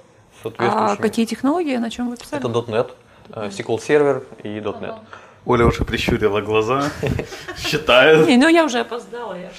А 0.57 0.95
какие 0.95 1.25
технологии, 1.25 1.77
на 1.77 1.89
чем 1.89 2.09
вы 2.09 2.17
писали? 2.17 2.41
Это 2.41 2.71
.NET, 2.71 2.91
э, 3.29 3.49
SQL 3.49 3.81
сервер 3.81 4.23
и 4.43 4.59
.NET. 4.59 4.95
Оля 5.47 5.65
уже 5.65 5.85
прищурила 5.85 6.41
глаза, 6.41 6.91
считает. 7.57 8.27
Не, 8.27 8.35
ну 8.35 8.49
я 8.49 8.65
уже 8.65 8.79
опоздала, 8.79 9.33
я 9.33 9.49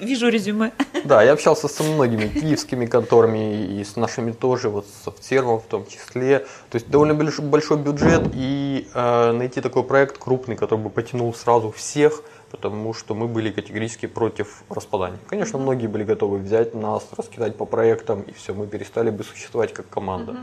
вижу 0.00 0.28
резюме. 0.28 0.72
Да, 1.04 1.22
я 1.22 1.32
общался 1.32 1.68
со 1.68 1.84
многими 1.84 2.26
киевскими 2.26 2.86
конторами 2.86 3.78
и 3.80 3.84
с 3.84 3.94
нашими 3.94 4.32
тоже, 4.32 4.68
вот 4.68 4.84
с 4.86 5.04
Софтсервом 5.04 5.60
в 5.60 5.64
том 5.66 5.86
числе. 5.86 6.40
То 6.70 6.76
есть 6.76 6.88
довольно 6.90 7.12
больш- 7.12 7.40
большой 7.40 7.76
бюджет 7.78 8.32
и 8.34 8.88
э, 8.92 9.32
найти 9.32 9.60
такой 9.60 9.84
проект 9.84 10.18
крупный, 10.18 10.56
который 10.56 10.80
бы 10.80 10.90
потянул 10.90 11.32
сразу 11.34 11.70
всех, 11.70 12.22
потому 12.50 12.92
что 12.92 13.14
мы 13.14 13.28
были 13.28 13.52
категорически 13.52 14.06
против 14.06 14.64
распадания. 14.68 15.18
Конечно, 15.28 15.58
многие 15.58 15.86
были 15.86 16.02
готовы 16.02 16.38
взять 16.38 16.74
нас, 16.74 17.06
раскидать 17.16 17.56
по 17.56 17.64
проектам, 17.64 18.22
и 18.22 18.32
все, 18.32 18.54
мы 18.54 18.66
перестали 18.66 19.10
бы 19.10 19.22
существовать 19.22 19.72
как 19.72 19.88
команда. 19.88 20.32
Э, 20.32 20.36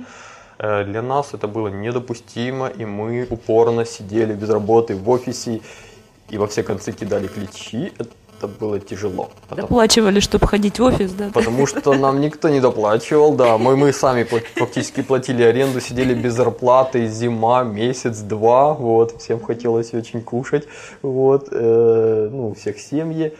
Для 0.60 1.02
нас 1.02 1.34
это 1.34 1.48
было 1.48 1.70
недопустимо, 1.70 2.68
и 2.68 2.84
мы 2.86 3.26
упорно 3.30 3.86
сидели 3.86 4.34
без 4.34 4.50
работы 4.50 4.94
в 4.96 5.10
офисе 5.10 5.62
и 6.30 6.38
во 6.38 6.48
все 6.48 6.64
концы 6.64 6.92
кидали 6.92 7.28
ключи. 7.28 7.94
Это 7.98 8.48
было 8.60 8.80
тяжело. 8.80 9.30
потому- 9.48 9.68
Доплачивали, 9.68 10.20
чтобы 10.20 10.48
ходить 10.48 10.80
в 10.80 10.84
офис, 10.84 11.12
да? 11.12 11.30
Потому 11.34 11.66
что 11.66 11.94
нам 11.94 12.20
никто 12.22 12.50
не 12.50 12.60
доплачивал, 12.62 13.36
да, 13.36 13.58
мы, 13.58 13.76
мы 13.78 13.94
сами 13.94 14.24
фактически 14.24 15.02
платили 15.02 15.44
аренду, 15.44 15.80
сидели 15.82 16.14
без 16.14 16.34
зарплаты, 16.34 17.08
зима, 17.08 17.64
месяц-два, 17.64 18.74
вот, 18.74 19.22
всем 19.22 19.40
хотелось 19.42 19.94
очень 19.94 20.22
кушать, 20.22 20.68
вот, 21.02 21.50
э, 21.52 22.30
ну, 22.32 22.50
у 22.50 22.54
всех 22.54 22.80
семьи, 22.80 23.34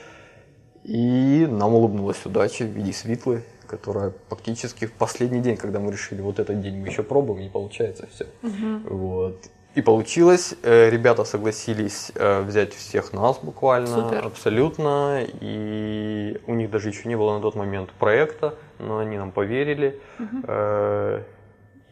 и 0.84 1.48
нам 1.50 1.74
улыбнулась 1.76 2.26
удача 2.26 2.64
в 2.66 2.68
виде 2.68 2.92
Светлы, 2.92 3.44
которая 3.70 4.14
фактически 4.30 4.86
в 4.86 4.94
последний 4.94 5.40
день, 5.40 5.58
когда 5.58 5.80
мы 5.80 5.92
решили, 5.92 6.22
вот 6.22 6.40
этот 6.40 6.60
день 6.62 6.78
мы 6.78 6.88
еще 6.88 7.04
пробуем, 7.04 7.42
не 7.42 7.50
получается 7.50 8.08
все. 8.12 8.26
Вот. 8.42 9.50
И 9.76 9.82
получилось, 9.82 10.56
э, 10.64 10.90
ребята 10.90 11.24
согласились 11.24 12.12
э, 12.16 12.42
взять 12.42 12.74
всех 12.74 13.14
нас 13.14 13.38
буквально, 13.42 13.88
Супер. 13.88 14.26
абсолютно, 14.26 15.24
и 15.42 16.42
у 16.48 16.56
них 16.56 16.72
даже 16.72 16.90
еще 16.90 17.08
не 17.08 17.16
было 17.16 17.36
на 17.36 17.42
тот 17.42 17.56
момент 17.56 17.92
проекта, 17.92 18.56
но 18.80 18.98
они 18.98 19.18
нам 19.18 19.32
поверили, 19.32 20.02
Э, 20.48 21.22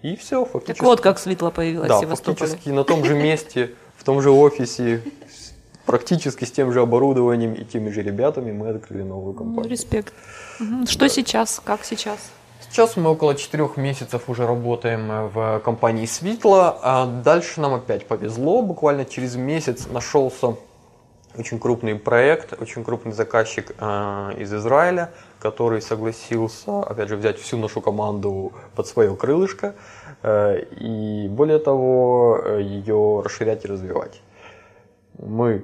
и 0.02 0.16
все, 0.16 0.44
фактически. 0.46 0.80
Так 0.80 0.88
вот, 0.88 1.02
как 1.02 1.20
светло 1.20 1.52
появилась 1.52 1.88
Да, 1.88 2.02
фактически 2.02 2.70
на 2.70 2.84
том 2.84 3.04
же 3.04 3.14
месте, 3.28 3.72
в 3.96 4.04
том 4.04 4.22
же 4.22 4.32
офисе, 4.32 5.02
практически 5.88 6.46
с 6.46 6.52
тем 6.52 6.72
же 6.72 6.82
оборудованием 6.82 7.54
и 7.54 7.64
теми 7.64 7.90
же 7.90 8.04
ребятами 8.04 8.52
мы 8.52 8.70
открыли 8.70 9.02
новую 9.04 9.34
Ну, 9.34 9.38
компанию. 9.40 9.72
респект. 9.72 10.14
Мгм. 10.60 10.86
Что 10.86 11.10
сейчас? 11.10 11.60
Как 11.64 11.84
сейчас? 11.84 12.20
Сейчас 12.70 12.98
мы 12.98 13.10
около 13.10 13.34
четырех 13.36 13.78
месяцев 13.78 14.30
уже 14.30 14.46
работаем 14.46 15.12
э, 15.12 15.28
в 15.28 15.60
компании 15.64 16.06
Светло, 16.06 16.78
а 16.84 17.06
дальше 17.24 17.62
нам 17.62 17.74
опять 17.74 18.06
повезло. 18.06 18.62
Буквально 18.62 19.06
через 19.06 19.36
месяц 19.36 19.88
нашелся 19.88 20.56
очень 21.38 21.60
крупный 21.60 21.96
проект, 21.96 22.60
очень 22.62 22.84
крупный 22.84 23.14
заказчик 23.14 23.72
э, 23.80 24.32
из 24.40 24.54
Израиля, 24.54 25.12
который 25.40 25.82
согласился, 25.82 26.82
опять 26.82 27.08
же, 27.10 27.16
взять 27.16 27.40
всю 27.40 27.58
нашу 27.58 27.80
команду 27.80 28.52
под 28.76 28.88
свое 28.88 29.16
крылышко 29.16 29.76
э, 30.24 30.64
и, 30.80 31.28
более 31.30 31.60
того, 31.60 32.42
э, 32.44 32.62
ее 32.62 33.22
расширять 33.24 33.64
и 33.66 33.68
развивать. 33.68 34.22
Мы 35.20 35.64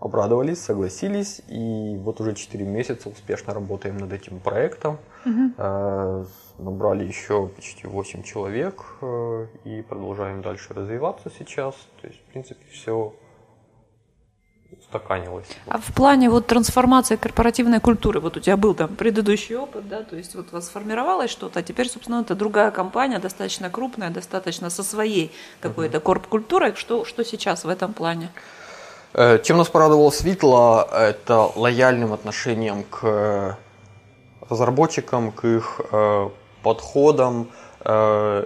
обрадовались, 0.00 0.60
согласились, 0.60 1.40
и 1.48 1.96
вот 1.98 2.20
уже 2.20 2.34
4 2.34 2.64
месяца 2.64 3.08
успешно 3.08 3.54
работаем 3.54 3.96
над 3.96 4.12
этим 4.12 4.40
проектом. 4.40 4.98
Э, 5.24 6.24
Набрали 6.58 7.04
еще 7.04 7.48
почти 7.48 7.88
8 7.88 8.22
человек 8.22 8.84
э, 9.00 9.46
и 9.64 9.82
продолжаем 9.82 10.40
дальше 10.40 10.72
развиваться 10.72 11.30
сейчас. 11.36 11.74
То 12.00 12.06
есть, 12.06 12.20
в 12.20 12.24
принципе, 12.30 12.64
все 12.70 13.12
устаканилось. 14.78 15.48
А 15.66 15.78
в 15.78 15.92
плане 15.92 16.30
вот 16.30 16.46
трансформации 16.46 17.16
корпоративной 17.16 17.80
культуры, 17.80 18.20
вот 18.20 18.36
у 18.36 18.40
тебя 18.40 18.56
был 18.56 18.74
там 18.74 18.94
предыдущий 18.94 19.56
опыт, 19.56 19.88
да, 19.88 20.04
то 20.04 20.16
есть 20.16 20.34
вот 20.36 20.48
у 20.52 20.56
вас 20.56 20.66
сформировалось 20.66 21.30
что-то, 21.30 21.60
а 21.60 21.62
теперь, 21.62 21.88
собственно, 21.88 22.20
это 22.20 22.34
другая 22.36 22.70
компания, 22.70 23.18
достаточно 23.18 23.68
крупная, 23.70 24.10
достаточно 24.10 24.70
со 24.70 24.82
своей 24.84 25.32
какой-то 25.60 25.98
корп-культурой. 25.98 26.74
Что, 26.76 27.04
что 27.04 27.24
сейчас 27.24 27.64
в 27.64 27.68
этом 27.68 27.92
плане? 27.92 28.30
Э, 28.34 28.63
Чем 29.14 29.58
нас 29.58 29.68
порадовало 29.68 30.10
Светло, 30.10 30.88
это 30.92 31.48
лояльным 31.54 32.12
отношением 32.12 32.82
к 32.82 32.98
э, 33.04 33.54
разработчикам, 34.48 35.30
к 35.30 35.44
их 35.44 35.80
э, 35.92 36.30
подходам, 36.64 37.48
э, 37.84 38.44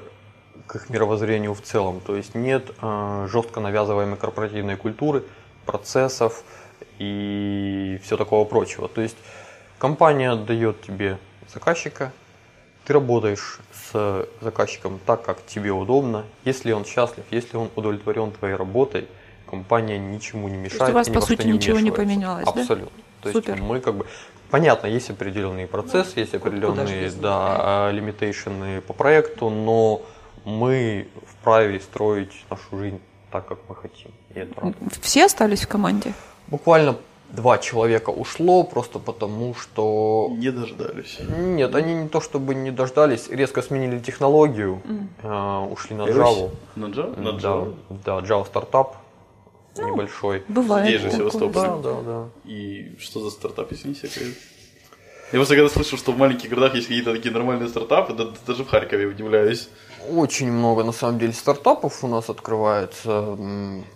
к 0.67 0.77
их 0.77 0.91
мировоззрению 0.91 1.55
в 1.55 1.63
целом. 1.63 2.01
То 2.01 2.17
есть 2.17 2.35
нет 2.35 2.71
э, 2.83 3.29
жестко 3.31 3.61
навязываемой 3.61 4.19
корпоративной 4.19 4.77
культуры, 4.77 5.25
процессов 5.65 6.45
и 6.99 7.99
все 8.05 8.19
такого 8.19 8.45
прочего. 8.45 8.89
То 8.89 9.01
есть 9.01 9.17
компания 9.79 10.37
дает 10.37 10.83
тебе 10.83 11.17
заказчика, 11.51 12.13
ты 12.85 12.93
работаешь 12.93 13.61
с 13.73 14.29
заказчиком 14.43 15.01
так, 15.07 15.23
как 15.23 15.39
тебе 15.47 15.71
удобно. 15.71 16.27
Если 16.45 16.73
он 16.73 16.85
счастлив, 16.85 17.25
если 17.31 17.57
он 17.57 17.71
удовлетворен 17.75 18.33
твоей 18.33 18.55
работой, 18.55 19.09
компания 19.51 19.99
ничему 19.99 20.49
не 20.49 20.57
мешает. 20.57 20.91
у 20.91 20.95
вас, 20.95 21.09
и 21.09 21.11
ни 21.11 21.15
по 21.15 21.21
сути, 21.21 21.47
ничего 21.47 21.81
не 21.81 21.91
поменялось, 21.91 22.45
да? 22.45 22.61
Абсолютно. 22.61 23.03
То 23.23 23.33
Супер. 23.33 23.55
есть 23.55 23.63
мы 23.63 23.81
как 23.81 23.95
бы 23.95 24.07
понятно, 24.51 24.87
есть 24.87 25.11
определенные 25.11 25.67
процессы, 25.67 26.21
есть 26.21 26.35
определенные 26.35 27.11
да, 27.11 27.91
лимитейшены 27.93 28.81
по 28.81 28.93
проекту, 28.93 29.51
но 29.51 30.03
мы 30.45 31.09
вправе 31.27 31.81
строить 31.81 32.33
нашу 32.51 32.79
жизнь 32.79 33.01
так, 33.31 33.47
как 33.47 33.59
мы 33.69 33.75
хотим. 33.75 34.11
И 34.35 34.39
это. 34.39 34.73
Все 35.03 35.27
остались 35.27 35.63
в 35.63 35.69
команде? 35.69 36.13
Буквально 36.47 36.97
два 37.31 37.59
человека 37.59 38.11
ушло 38.11 38.65
просто 38.65 38.99
потому, 38.99 39.55
что 39.55 40.29
Не 40.31 40.51
дождались. 40.51 41.19
нет, 41.39 41.75
они 41.75 41.95
не 41.95 42.09
то 42.09 42.21
чтобы 42.21 42.55
не 42.55 42.71
дождались, 42.71 43.29
резко 43.29 43.61
сменили 43.63 43.99
технологию, 43.99 44.81
э, 45.23 45.67
ушли 45.71 45.95
на 45.97 46.03
Java. 46.03 46.51
На 46.77 46.87
Java? 46.87 47.21
На 47.21 47.33
Да, 47.33 47.39
Java. 47.39 47.75
да, 48.05 48.19
Java 48.21 48.47
стартап 48.47 48.97
небольшой. 49.83 50.43
Бывает. 50.49 50.89
Здесь 50.89 51.01
же 51.01 51.11
такое. 51.11 51.31
Севастополь. 51.31 51.63
Да, 51.63 51.77
да, 51.77 52.01
да. 52.03 52.29
И 52.51 52.97
что 52.99 53.21
за 53.21 53.31
стартап, 53.31 53.73
если 53.73 53.89
не 53.89 53.95
секрет? 53.95 54.35
Я 55.31 55.39
просто 55.39 55.57
когда 55.57 55.69
слышу, 55.69 55.99
что 55.99 56.13
в 56.13 56.19
маленьких 56.19 56.49
городах 56.49 56.75
есть 56.75 56.87
какие-то 56.89 57.13
такие 57.13 57.31
нормальные 57.35 57.69
стартапы, 57.69 58.15
да, 58.15 58.29
даже 58.47 58.65
в 58.65 58.69
Харькове 58.69 59.07
удивляюсь. 59.07 59.69
Очень 60.11 60.51
много 60.51 60.85
на 60.85 60.93
самом 60.93 61.19
деле 61.19 61.35
стартапов 61.35 62.03
у 62.03 62.09
нас 62.09 62.31
открывается. 62.31 63.37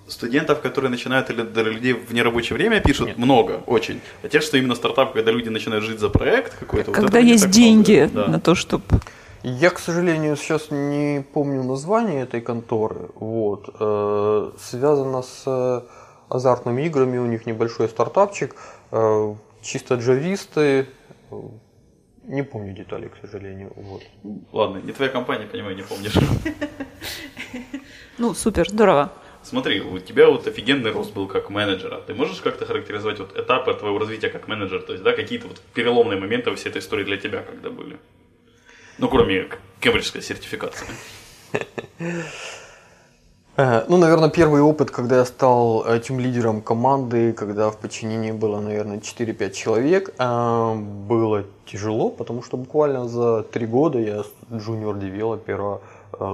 Студентов, 0.09 0.61
которые 0.61 0.91
начинают 0.91 1.31
или 1.31 1.41
для 1.41 1.63
людей 1.63 1.95
в 1.95 2.13
нерабочее 2.13 2.59
время 2.59 2.81
пишут, 2.81 3.17
много, 3.17 3.63
очень. 3.67 4.03
А 4.23 4.29
те, 4.29 4.43
что 4.43 4.59
именно 4.59 4.75
стартап, 4.75 5.15
когда 5.15 5.33
люди 5.33 5.49
начинают 5.49 5.85
жить 5.85 6.01
за 6.01 6.11
проект 6.11 6.55
какой-то, 6.59 6.91
вот 6.91 7.01
Когда 7.01 7.23
не 7.23 7.31
есть 7.31 7.51
деньги 7.51 8.11
много. 8.13 8.27
Да. 8.27 8.33
на 8.33 8.41
то, 8.41 8.55
чтобы... 8.55 8.85
Я, 9.43 9.71
к 9.71 9.81
сожалению, 9.81 10.37
сейчас 10.37 10.71
не 10.71 11.25
помню 11.35 11.65
название 11.65 12.23
этой 12.23 12.41
конторы. 12.41 13.11
Вот. 13.17 13.75
Э, 13.81 14.53
связано 14.57 15.23
с 15.23 15.43
э, 15.47 15.83
азартными 16.29 16.83
играми, 16.83 17.19
у 17.19 17.27
них 17.27 17.45
небольшой 17.45 17.89
стартапчик. 17.89 18.55
Э, 18.93 19.35
чисто 19.61 19.97
джависты. 19.97 20.87
Не 22.23 22.45
помню 22.45 22.73
деталей, 22.73 23.09
к 23.09 23.17
сожалению. 23.21 23.73
Вот. 23.75 24.03
Ладно, 24.53 24.79
не 24.79 24.93
твоя 24.93 25.11
компания, 25.11 25.47
понимаю, 25.47 25.75
не 25.75 25.83
помнишь. 25.83 26.15
Ну, 28.19 28.35
супер, 28.35 28.69
здорово. 28.69 29.11
Смотри, 29.43 29.81
у 29.81 29.99
тебя 29.99 30.29
вот 30.29 30.47
офигенный 30.47 30.93
рост 30.93 31.13
был 31.15 31.27
как 31.27 31.51
менеджера. 31.51 32.01
Ты 32.07 32.15
можешь 32.15 32.41
как-то 32.41 32.65
характеризовать 32.65 33.19
вот 33.19 33.37
этапы 33.37 33.75
твоего 33.75 33.99
развития 33.99 34.29
как 34.29 34.47
менеджер? 34.47 34.83
То 34.83 34.93
есть, 34.93 35.03
да, 35.03 35.13
какие-то 35.13 35.49
вот 35.49 35.61
переломные 35.75 36.21
моменты 36.21 36.51
во 36.51 36.57
всей 36.57 36.69
этой 36.69 36.79
истории 36.79 37.05
для 37.05 37.17
тебя 37.17 37.43
когда 37.43 37.71
были? 37.71 37.99
Ну, 39.03 39.09
кроме 39.09 39.49
кембриджской 39.81 40.23
сертификации. 40.23 40.87
Э, 43.57 43.85
Ну, 43.89 43.97
наверное, 43.97 44.31
первый 44.31 44.63
опыт, 44.63 44.93
когда 44.93 45.17
я 45.17 45.25
стал 45.25 45.85
э, 45.85 45.99
тем 45.99 46.21
лидером 46.21 46.63
команды, 46.63 47.33
когда 47.33 47.69
в 47.69 47.79
подчинении 47.79 48.31
было, 48.31 48.61
наверное, 48.61 48.99
4-5 48.99 49.51
человек, 49.55 50.15
э, 50.17 50.75
было 51.09 51.45
тяжело, 51.67 52.11
потому 52.11 52.43
что 52.45 52.57
буквально 52.57 53.09
за 53.09 53.43
три 53.43 53.67
года 53.67 53.99
я 53.99 54.23
джуниор-девелопера 54.53 55.81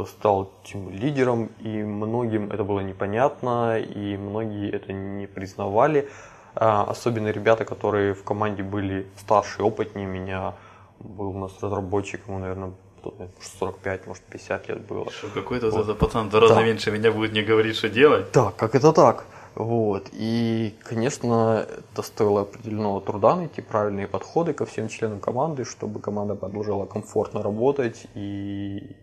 стал 0.06 0.50
тем 0.64 0.90
лидером, 0.90 1.48
и 1.64 1.82
многим 1.82 2.50
это 2.50 2.64
было 2.64 2.80
непонятно, 2.80 3.78
и 3.78 4.16
многие 4.18 4.70
это 4.70 4.92
не 4.92 5.26
признавали. 5.26 6.08
Особенно 6.54 7.28
ребята, 7.32 7.64
которые 7.64 8.12
в 8.12 8.22
команде 8.24 8.62
были 8.62 9.06
старше, 9.16 9.62
опытнее 9.62 10.06
меня. 10.06 10.52
Был 11.00 11.28
у 11.30 11.38
нас 11.38 11.52
разработчик, 11.62 12.20
ему, 12.26 12.38
наверное, 12.38 12.72
тот, 13.02 13.18
наверное, 13.18 13.40
45, 13.60 14.06
может 14.06 14.22
50 14.24 14.68
лет 14.68 14.80
было. 14.86 15.10
Что 15.10 15.28
какой-то 15.28 15.70
вот 15.70 15.84
этот 15.84 15.98
пацан 15.98 16.28
в 16.28 16.30
два 16.30 16.40
раза 16.40 16.54
Да. 16.54 16.62
меньше 16.62 16.90
меня 16.90 17.12
будет 17.12 17.32
не 17.32 17.42
говорить, 17.42 17.76
что 17.76 17.88
делать. 17.88 18.26
Да, 18.32 18.52
как 18.56 18.74
это 18.74 18.92
так? 18.92 19.24
Вот. 19.54 20.08
И, 20.12 20.74
конечно, 20.84 21.66
это 21.92 22.02
стоило 22.02 22.42
определенного 22.42 23.00
труда 23.00 23.36
найти 23.36 23.60
правильные 23.60 24.06
подходы 24.06 24.52
ко 24.52 24.64
всем 24.66 24.88
членам 24.88 25.20
команды, 25.20 25.64
чтобы 25.64 26.00
команда 26.00 26.34
продолжала 26.34 26.86
комфортно 26.86 27.42
работать 27.42 28.06
и 28.14 28.96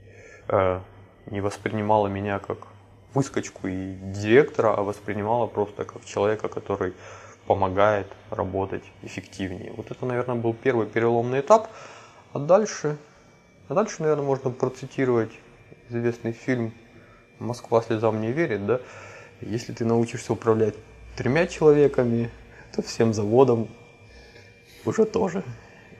э, 0.47 0.79
не 1.31 1.41
воспринимала 1.41 2.07
меня 2.07 2.39
как 2.39 2.57
выскочку 3.13 3.67
и 3.67 3.95
директора, 3.95 4.73
а 4.77 4.83
воспринимала 4.83 5.47
просто 5.47 5.83
как 5.85 6.05
человека, 6.05 6.47
который 6.47 6.93
помогает 7.47 8.07
работать 8.29 8.83
эффективнее. 9.03 9.73
Вот 9.75 9.91
это, 9.91 10.05
наверное, 10.05 10.35
был 10.35 10.53
первый 10.53 10.87
переломный 10.87 11.41
этап. 11.41 11.69
А 12.33 12.39
дальше, 12.39 12.97
а 13.67 13.73
дальше, 13.73 14.01
наверное, 14.01 14.25
можно 14.25 14.49
процитировать 14.49 15.31
известный 15.89 16.31
фильм 16.31 16.73
«Москва 17.39 17.81
слезам 17.81 18.21
не 18.21 18.31
верит», 18.31 18.65
да? 18.65 18.79
Если 19.41 19.73
ты 19.73 19.85
научишься 19.85 20.33
управлять 20.33 20.75
тремя 21.15 21.45
человеками, 21.47 22.31
то 22.73 22.81
всем 22.81 23.13
заводом 23.13 23.67
уже 24.85 25.05
тоже. 25.05 25.43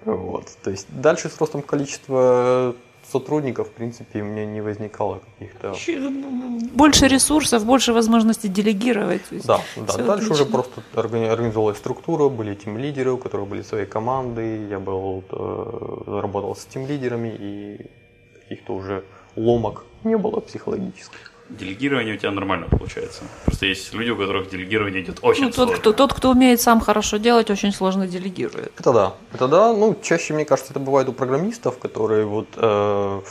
Вот. 0.06 0.50
То 0.64 0.72
есть 0.72 0.88
дальше 0.90 1.30
с 1.30 1.40
ростом 1.40 1.62
количества 1.62 2.76
сотрудников, 3.12 3.68
в 3.68 3.72
принципе, 3.72 4.22
у 4.22 4.26
меня 4.26 4.46
не 4.46 4.62
возникало 4.62 5.20
каких-то... 5.20 5.74
Больше 6.74 7.08
ресурсов, 7.08 7.66
больше 7.66 7.94
возможностей 7.94 8.48
делегировать. 8.48 9.22
Да, 9.46 9.62
да. 9.76 9.98
Дальше 9.98 10.32
уже 10.32 10.44
отлично. 10.44 10.46
просто 10.46 10.82
органи- 10.96 11.28
организовалась 11.28 11.78
структура, 11.78 12.30
были 12.30 12.56
тим 12.56 12.78
лидеры, 12.78 13.12
у 13.12 13.18
которых 13.18 13.48
были 13.48 13.62
свои 13.62 13.86
команды, 13.86 14.68
я 14.70 14.80
был, 14.80 15.24
э, 15.32 16.20
работал 16.22 16.56
с 16.56 16.66
тим 16.66 16.88
лидерами 16.88 17.30
и 17.40 17.78
каких-то 18.42 18.74
уже 18.74 19.04
ломок 19.36 19.84
не 20.04 20.18
было 20.18 20.40
психологических. 20.40 21.32
Делегирование 21.50 22.16
у 22.16 22.18
тебя 22.18 22.32
нормально 22.32 22.68
получается. 22.70 23.22
Просто 23.46 23.68
есть 23.68 23.94
люди, 23.94 24.10
у 24.10 24.18
которых 24.18 24.50
делегирование 24.50 25.04
идет 25.04 25.20
очень 25.22 25.44
Ну, 25.44 25.48
тот, 25.50 25.56
сложно. 25.56 25.76
кто, 25.78 25.94
тот, 25.94 26.14
кто 26.14 26.32
умеет 26.32 26.60
сам 26.60 26.80
хорошо 26.80 27.18
делать, 27.18 27.52
очень 27.52 27.72
сложно 27.72 28.08
делегирует. 28.08 28.72
Это 28.80 28.92
да. 28.94 29.14
Это 29.32 29.48
да. 29.48 29.72
Ну, 29.74 29.96
чаще, 30.02 30.34
мне 30.34 30.44
кажется, 30.46 30.72
это 30.74 30.80
бывает 30.80 31.08
у 31.08 31.14
программистов, 31.14 31.78
которые 31.78 32.26
вот 32.26 32.48
э, 32.56 33.22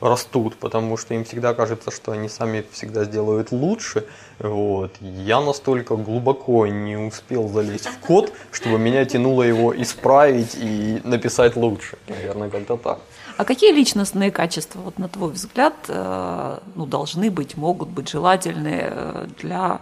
растут, 0.00 0.56
потому 0.56 0.96
что 0.96 1.14
им 1.14 1.24
всегда 1.24 1.54
кажется, 1.54 1.92
что 1.92 2.10
они 2.10 2.28
сами 2.28 2.64
всегда 2.72 3.04
сделают 3.04 3.52
лучше. 3.52 4.04
Вот. 4.40 4.90
Я 5.00 5.40
настолько 5.40 5.94
глубоко 5.94 6.66
не 6.66 6.96
успел 6.96 7.48
залезть 7.48 7.86
в 7.86 7.98
код, 8.00 8.32
чтобы 8.50 8.80
меня 8.80 9.04
тянуло 9.04 9.44
его 9.44 9.80
исправить 9.80 10.56
и 10.56 11.00
написать 11.04 11.54
лучше. 11.54 11.98
Наверное, 12.08 12.50
как-то 12.50 12.76
так. 12.76 12.98
А 13.40 13.44
какие 13.46 13.72
личностные 13.72 14.30
качества, 14.30 14.80
вот 14.80 14.98
на 14.98 15.08
твой 15.08 15.32
взгляд, 15.32 15.72
э, 15.88 16.58
ну, 16.74 16.84
должны 16.84 17.30
быть, 17.30 17.56
могут 17.56 17.88
быть 17.88 18.10
желательны 18.10 18.80
э, 18.82 19.28
для 19.38 19.80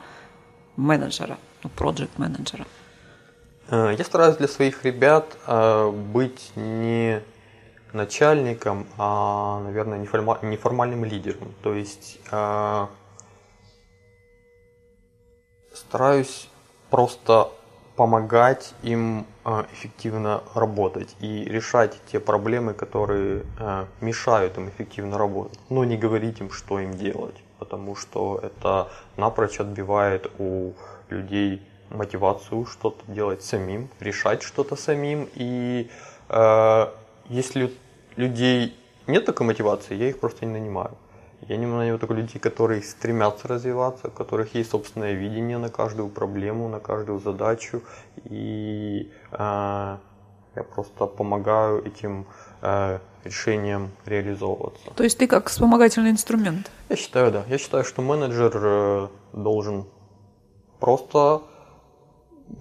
менеджера, 0.77 1.39
ну, 1.65 1.71
проект-менеджера? 1.71 2.67
Э, 3.69 3.97
Я 3.99 4.05
стараюсь 4.05 4.37
для 4.37 4.47
своих 4.47 4.85
ребят 4.85 5.37
быть 5.93 6.53
не 6.55 7.21
начальником, 7.93 8.87
а, 8.97 9.61
наверное, 9.65 9.99
неформа- 9.99 10.39
неформальным 10.43 11.05
лидером. 11.05 11.53
То 11.65 11.75
есть 11.75 12.21
стараюсь 15.75 16.49
просто 16.91 17.51
помогать 17.99 18.75
им 18.85 19.27
э, 19.45 19.65
эффективно 19.73 20.45
работать 20.55 21.17
и 21.19 21.43
решать 21.43 21.99
те 22.13 22.21
проблемы, 22.21 22.73
которые 22.73 23.43
э, 23.59 23.87
мешают 24.01 24.57
им 24.57 24.69
эффективно 24.69 25.19
работать. 25.19 25.59
Но 25.69 25.83
не 25.83 25.97
говорить 25.97 26.39
им, 26.39 26.53
что 26.53 26.79
им 26.79 26.95
делать, 26.95 27.35
потому 27.59 27.97
что 27.97 28.39
это 28.41 28.89
напрочь 29.17 29.59
отбивает 29.59 30.31
у 30.39 30.75
людей 31.11 31.61
мотивацию 31.91 32.67
что-то 32.67 33.03
делать 33.11 33.43
самим, 33.43 33.89
решать 33.99 34.43
что-то 34.43 34.77
самим. 34.77 35.29
И 35.35 35.91
э, 36.29 36.87
если 37.29 37.73
людей 38.15 38.77
нет 39.09 39.25
такой 39.25 39.45
мотивации, 39.45 39.97
я 39.97 40.09
их 40.09 40.21
просто 40.21 40.47
не 40.47 40.53
нанимаю. 40.53 40.93
Я 41.43 41.57
не 41.57 41.67
нанимаю 41.67 41.99
только 41.99 42.15
людей, 42.15 42.41
которые 42.41 42.83
стремятся 42.83 43.49
развиваться, 43.49 44.09
у 44.09 44.11
которых 44.11 44.55
есть 44.55 44.71
собственное 44.71 45.13
видение 45.13 45.59
на 45.59 45.69
каждую 45.71 46.09
проблему, 46.09 46.69
на 46.69 46.81
каждую 46.81 47.21
задачу. 47.21 47.83
И 48.25 49.11
э, 49.31 49.37
я 49.39 50.63
просто 50.75 51.07
помогаю 51.07 51.85
этим 51.87 52.27
э, 52.61 52.99
решениям 53.25 53.91
реализовываться. 54.05 54.91
То 54.97 55.05
есть 55.05 55.19
ты 55.19 55.27
как 55.27 55.49
вспомогательный 55.49 56.11
инструмент. 56.11 56.71
Я 56.89 56.97
считаю, 56.97 57.31
да. 57.31 57.45
Я 57.49 57.59
считаю, 57.59 57.85
что 57.85 58.03
менеджер 58.03 58.53
э, 58.55 59.09
должен 59.33 59.87
просто 60.81 61.43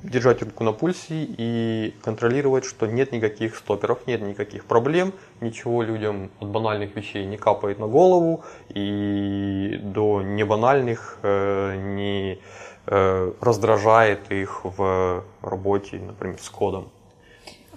держать 0.04 0.41
руку 0.41 0.63
на 0.63 0.73
пульсе 0.73 1.28
и 1.38 1.93
контролировать, 2.04 2.65
что 2.65 2.88
нет 2.88 3.12
никаких 3.12 3.56
стоперов, 3.56 4.00
нет 4.08 4.21
никаких 4.21 4.65
проблем, 4.65 5.13
ничего 5.41 5.84
людям 5.84 6.30
от 6.39 6.50
банальных 6.50 6.95
вещей 6.95 7.26
не 7.26 7.38
капает 7.38 7.80
на 7.80 7.88
голову 7.88 8.43
и 8.69 9.80
до 9.82 10.21
небанальных 10.21 11.19
э, 11.23 11.76
не 11.78 12.39
э, 12.86 13.32
раздражает 13.41 14.32
их 14.32 14.62
в 14.63 15.23
работе, 15.41 16.00
например, 16.00 16.38
с 16.41 16.50
кодом. 16.50 16.89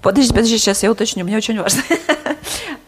Подожди, 0.03 0.33
подожди, 0.33 0.59
сейчас 0.59 0.83
я 0.83 0.91
уточню, 0.91 1.25
мне 1.25 1.37
очень 1.37 1.61
важно. 1.61 1.83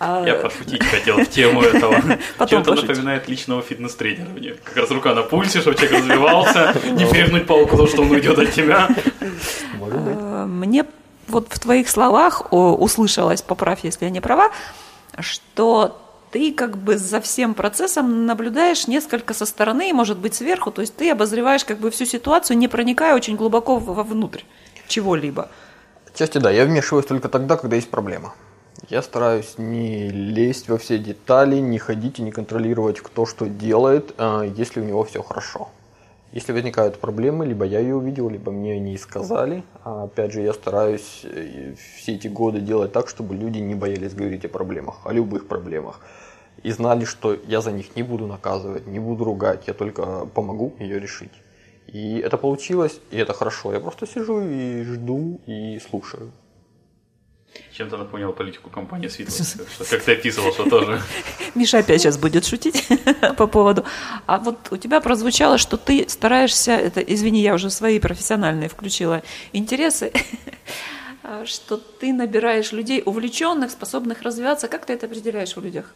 А, 0.05 0.25
Я 0.27 0.35
пошутить 0.35 0.85
хотел 0.85 1.19
в 1.19 1.29
тему 1.29 1.63
этого. 1.63 1.95
Потом 2.37 2.65
Чем-то 2.65 2.83
напоминает 2.83 3.29
личного 3.29 3.63
фитнес-тренера 3.63 4.31
мне. 4.31 4.55
Как 4.65 4.77
раз 4.77 4.91
рука 4.91 5.15
на 5.15 5.23
пульсе, 5.23 5.61
чтобы 5.61 5.77
человек 5.77 6.01
развивался, 6.01 6.75
не 6.85 7.07
перегнуть 7.09 7.47
палку, 7.47 7.71
потому 7.71 7.89
что 7.89 8.03
он 8.03 8.11
уйдет 8.11 8.37
от 8.37 8.51
тебя. 8.51 8.89
Э, 9.21 10.45
Мне 10.47 10.87
вот 11.29 11.53
в 11.53 11.59
твоих 11.61 11.89
словах 11.89 12.53
услышалось, 12.53 13.43
поправь, 13.43 13.81
если 13.85 14.07
я 14.07 14.11
не 14.11 14.21
права, 14.21 14.51
что 15.21 16.01
ты 16.33 16.53
как 16.53 16.77
бы 16.77 16.99
за 16.99 17.21
всем 17.21 17.55
процессом 17.55 18.27
наблюдаешь 18.27 18.89
несколько 18.89 19.35
со 19.35 19.47
стороны, 19.47 19.91
и, 19.91 19.93
может 19.93 20.19
быть, 20.19 20.35
сверху, 20.35 20.73
то 20.73 20.81
есть 20.81 20.97
ты 20.97 21.11
обозреваешь 21.11 21.65
как 21.65 21.79
бы 21.79 21.93
всю 21.93 22.07
ситуацию, 22.07 22.59
не 22.59 22.67
проникая 22.67 23.15
очень 23.15 23.37
глубоко 23.37 23.79
вовнутрь 23.79 24.41
чего-либо. 24.89 25.49
Отчасти 26.13 26.39
да, 26.39 26.51
я 26.51 26.65
вмешиваюсь 26.65 27.07
только 27.07 27.29
тогда, 27.29 27.57
когда 27.57 27.77
есть 27.77 27.89
проблема. 27.91 28.35
Я 28.89 29.01
стараюсь 29.03 29.59
не 29.59 30.09
лезть 30.11 30.69
во 30.69 30.77
все 30.77 30.99
детали, 30.99 31.57
не 31.57 31.79
ходить 31.79 32.19
и 32.19 32.23
не 32.23 32.33
контролировать, 32.33 33.01
кто 33.01 33.27
что 33.27 33.49
делает, 33.49 34.13
а, 34.19 34.43
если 34.43 34.81
у 34.81 34.85
него 34.85 35.05
все 35.05 35.23
хорошо. 35.23 35.69
Если 36.33 36.53
возникают 36.53 36.99
проблемы, 36.99 37.47
либо 37.47 37.65
я 37.65 37.79
ее 37.79 37.95
увидел, 37.95 38.29
либо 38.29 38.51
мне 38.51 38.75
они 38.75 38.97
сказали. 38.97 39.63
А 39.85 40.05
опять 40.05 40.33
же, 40.33 40.41
я 40.41 40.53
стараюсь 40.53 41.21
э, 41.25 41.75
все 41.97 42.15
эти 42.15 42.27
годы 42.27 42.61
делать 42.61 42.93
так, 42.93 43.09
чтобы 43.09 43.37
люди 43.37 43.59
не 43.59 43.75
боялись 43.75 44.15
говорить 44.15 44.45
о 44.47 44.49
проблемах, 44.49 45.01
о 45.05 45.13
любых 45.13 45.47
проблемах. 45.47 46.01
И 46.63 46.73
знали, 46.73 47.05
что 47.05 47.37
я 47.47 47.61
за 47.61 47.71
них 47.71 47.95
не 47.97 48.03
буду 48.03 48.27
наказывать, 48.27 48.87
не 48.87 48.99
буду 48.99 49.25
ругать, 49.25 49.69
я 49.69 49.75
только 49.75 50.27
помогу 50.35 50.73
ее 50.79 50.99
решить. 50.99 51.33
И 51.87 52.19
это 52.19 52.37
получилось, 52.37 53.01
и 53.11 53.19
это 53.19 53.33
хорошо. 53.33 53.73
Я 53.73 53.81
просто 53.81 54.07
сижу 54.07 54.41
и 54.41 54.83
жду, 54.83 55.39
и 55.47 55.79
слушаю. 55.89 56.33
Чем-то 57.73 57.97
напомнил 57.97 58.33
политику 58.33 58.71
компании 58.71 59.09
Светлос. 59.09 59.57
Как 59.89 60.03
ты 60.03 60.13
описывал, 60.13 60.53
что 60.53 60.69
тоже. 60.69 61.01
Миша 61.55 61.79
опять 61.79 62.03
сейчас 62.03 62.19
будет 62.19 62.47
шутить 62.47 62.87
по 63.37 63.47
поводу. 63.47 63.85
А 64.27 64.39
вот 64.39 64.69
у 64.71 64.77
тебя 64.77 65.01
прозвучало, 65.01 65.59
что 65.59 65.77
ты 65.77 66.07
стараешься, 66.09 66.73
это, 66.73 67.01
извини, 67.01 67.41
я 67.41 67.55
уже 67.55 67.71
свои 67.71 67.99
профессиональные 67.99 68.69
включила 68.69 69.23
интересы, 69.53 70.13
а, 71.23 71.47
что 71.47 71.79
ты 71.79 72.13
набираешь 72.13 72.73
людей 72.73 73.03
увлеченных, 73.05 73.71
способных 73.71 74.23
развиваться. 74.23 74.69
Как 74.69 74.85
ты 74.85 74.93
это 74.93 75.07
определяешь 75.07 75.57
в 75.57 75.63
людях? 75.63 75.95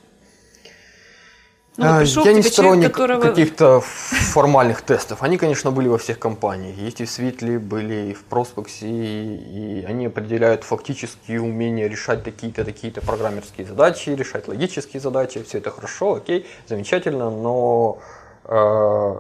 Ну, 1.76 1.84
вот 1.84 1.92
А, 1.92 1.98
пришел 2.00 2.24
Я 2.24 2.32
не 2.32 2.42
сторонник 2.42 2.74
человек, 2.74 2.92
которого... 2.92 3.20
каких-то 3.20 3.80
формальных 3.80 4.82
тестов. 4.82 5.22
Они, 5.22 5.36
конечно, 5.36 5.70
были 5.70 5.88
во 5.88 5.98
всех 5.98 6.18
компаниях. 6.18 6.76
Есть 6.76 7.00
и 7.00 7.04
в 7.04 7.10
Светле, 7.10 7.58
были 7.58 8.10
и 8.10 8.14
в 8.14 8.24
Проспексе, 8.24 8.86
и, 8.86 9.84
они 9.86 10.06
определяют 10.06 10.64
фактические 10.64 11.42
умения 11.42 11.86
решать 11.88 12.24
такие-то, 12.24 12.64
такие-то 12.64 13.00
программерские 13.02 13.66
задачи, 13.66 14.10
решать 14.10 14.48
логические 14.48 15.00
задачи. 15.00 15.42
Все 15.42 15.58
это 15.58 15.70
хорошо, 15.70 16.14
окей, 16.14 16.46
замечательно, 16.66 17.30
но 17.30 17.98
э, 18.44 19.16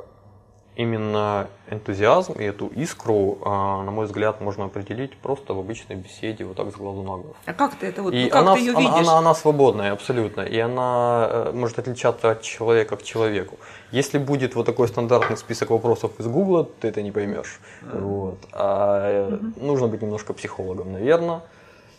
именно 0.76 1.48
энтузиазм 1.70 2.34
и 2.34 2.44
эту 2.44 2.66
искру, 2.68 3.38
э, 3.40 3.48
на 3.48 3.90
мой 3.90 4.06
взгляд, 4.06 4.40
можно 4.40 4.66
определить 4.66 5.16
просто 5.16 5.54
в 5.54 5.58
обычной 5.58 5.96
беседе, 5.96 6.44
вот 6.44 6.56
так 6.56 6.70
с 6.70 6.76
глазу 6.76 7.02
на 7.02 7.16
глаз. 7.16 7.34
А 7.46 7.54
как 7.54 7.74
ты 7.76 7.86
это 7.86 8.02
вот, 8.02 8.12
И 8.12 8.24
ну, 8.24 8.30
как 8.30 8.42
она, 8.42 8.54
ты 8.54 8.60
ее 8.60 8.70
она, 8.72 8.80
видишь? 8.80 9.08
она, 9.08 9.18
она 9.18 9.34
свободная 9.34 9.92
абсолютно, 9.92 10.42
и 10.42 10.58
она 10.58 11.28
э, 11.30 11.52
может 11.52 11.78
отличаться 11.78 12.30
от 12.30 12.42
человека 12.42 12.96
к 12.96 13.02
человеку. 13.02 13.56
Если 13.90 14.18
будет 14.18 14.54
вот 14.54 14.66
такой 14.66 14.88
стандартный 14.88 15.36
список 15.36 15.70
вопросов 15.70 16.12
из 16.20 16.26
Гугла, 16.26 16.64
ты 16.64 16.88
это 16.88 17.02
не 17.02 17.10
поймешь. 17.10 17.58
Вот. 17.82 18.38
А 18.52 19.30
э, 19.30 19.38
нужно 19.56 19.88
быть 19.88 20.02
немножко 20.02 20.34
психологом, 20.34 20.92
наверное, 20.92 21.40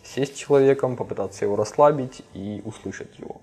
сесть 0.03 0.35
с 0.35 0.39
человеком, 0.39 0.95
попытаться 0.95 1.45
его 1.45 1.55
расслабить 1.55 2.21
и 2.33 2.61
услышать 2.63 3.19
его. 3.19 3.41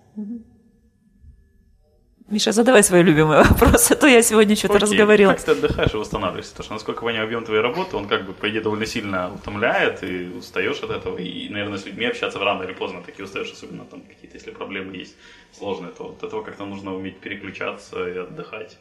Миша, 2.35 2.51
задавай 2.51 2.83
свои 2.83 3.05
любимые 3.05 3.45
вопросы, 3.45 3.93
а 3.93 3.95
то 3.95 4.09
я 4.09 4.21
сегодня 4.21 4.57
что-то 4.57 4.75
Окей, 4.75 4.89
разговорила. 4.89 5.35
Как 5.35 5.43
ты 5.43 5.53
отдыхаешь 5.53 5.95
и 5.95 5.97
восстанавливаешься? 5.97 6.51
Потому 6.51 6.65
что, 6.65 6.75
насколько 6.75 7.03
понимаю, 7.03 7.27
объем 7.27 7.45
твоей 7.45 7.63
работы, 7.63 7.97
он 7.97 8.09
как 8.09 8.27
бы, 8.27 8.33
по 8.33 8.51
идее, 8.51 8.61
довольно 8.61 8.87
сильно 8.87 9.33
утомляет, 9.33 10.03
и 10.03 10.31
устаешь 10.37 10.83
от 10.83 10.91
этого. 10.91 11.17
И, 11.19 11.49
наверное, 11.49 11.79
с 11.79 11.87
людьми 11.87 12.07
общаться 12.07 12.41
рано 12.41 12.65
или 12.65 12.73
поздно 12.73 13.03
таки 13.03 13.23
устаешь, 13.23 13.53
особенно 13.53 13.85
там 13.85 14.01
какие-то, 14.01 14.37
если 14.37 14.51
проблемы 14.51 14.97
есть 14.97 15.15
сложные, 15.57 15.93
то 15.93 16.07
от 16.09 16.25
этого 16.25 16.43
как-то 16.43 16.65
нужно 16.65 16.93
уметь 16.93 17.21
переключаться 17.21 18.05
и 18.09 18.19
отдыхать. 18.19 18.79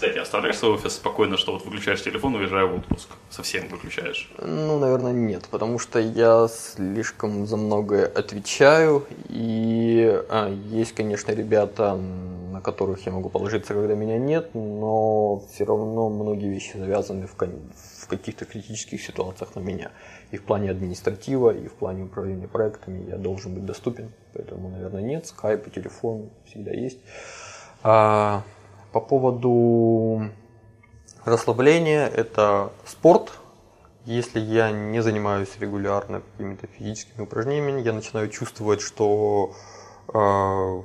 Кстати, 0.00 0.16
оставляешь 0.16 0.56
свой 0.56 0.72
офис 0.72 0.94
спокойно, 0.94 1.36
что 1.36 1.52
вот 1.52 1.66
выключаешь 1.66 2.02
телефон, 2.02 2.34
уезжаю 2.34 2.68
в 2.68 2.74
отпуск. 2.76 3.10
Совсем 3.28 3.68
выключаешь. 3.68 4.30
Ну, 4.38 4.78
наверное, 4.78 5.12
нет, 5.12 5.44
потому 5.50 5.78
что 5.78 5.98
я 5.98 6.48
слишком 6.48 7.46
за 7.46 7.58
многое 7.58 8.06
отвечаю, 8.06 9.04
и 9.28 10.22
а, 10.30 10.48
есть, 10.48 10.94
конечно, 10.94 11.32
ребята, 11.32 12.00
на 12.60 12.62
которых 12.62 13.06
я 13.06 13.12
могу 13.12 13.30
положиться, 13.30 13.72
когда 13.72 13.94
меня 13.94 14.18
нет, 14.18 14.54
но 14.54 15.38
все 15.50 15.64
равно 15.64 16.10
многие 16.10 16.50
вещи 16.50 16.76
завязаны 16.76 17.26
в, 17.26 17.34
в 17.34 18.06
каких-то 18.06 18.44
критических 18.44 19.02
ситуациях 19.02 19.56
на 19.56 19.60
меня. 19.60 19.90
И 20.30 20.36
в 20.36 20.44
плане 20.44 20.70
административа, 20.70 21.50
и 21.50 21.68
в 21.68 21.72
плане 21.72 22.04
управления 22.04 22.48
проектами 22.48 23.08
я 23.08 23.16
должен 23.16 23.54
быть 23.54 23.64
доступен, 23.64 24.12
поэтому, 24.34 24.68
наверное, 24.68 25.00
нет, 25.00 25.26
скайп 25.26 25.66
и 25.66 25.70
телефон 25.70 26.30
всегда 26.44 26.72
есть. 26.72 26.98
А, 27.82 28.42
по 28.92 29.00
поводу 29.00 30.28
расслабления, 31.24 32.06
это 32.08 32.72
спорт, 32.84 33.32
если 34.04 34.38
я 34.38 34.70
не 34.70 35.00
занимаюсь 35.02 35.48
регулярно 35.58 36.20
какими-то 36.20 36.66
физическими 36.66 37.22
упражнениями, 37.22 37.80
я 37.80 37.94
начинаю 37.94 38.28
чувствовать, 38.28 38.82
что 38.82 39.54
э, 40.12 40.82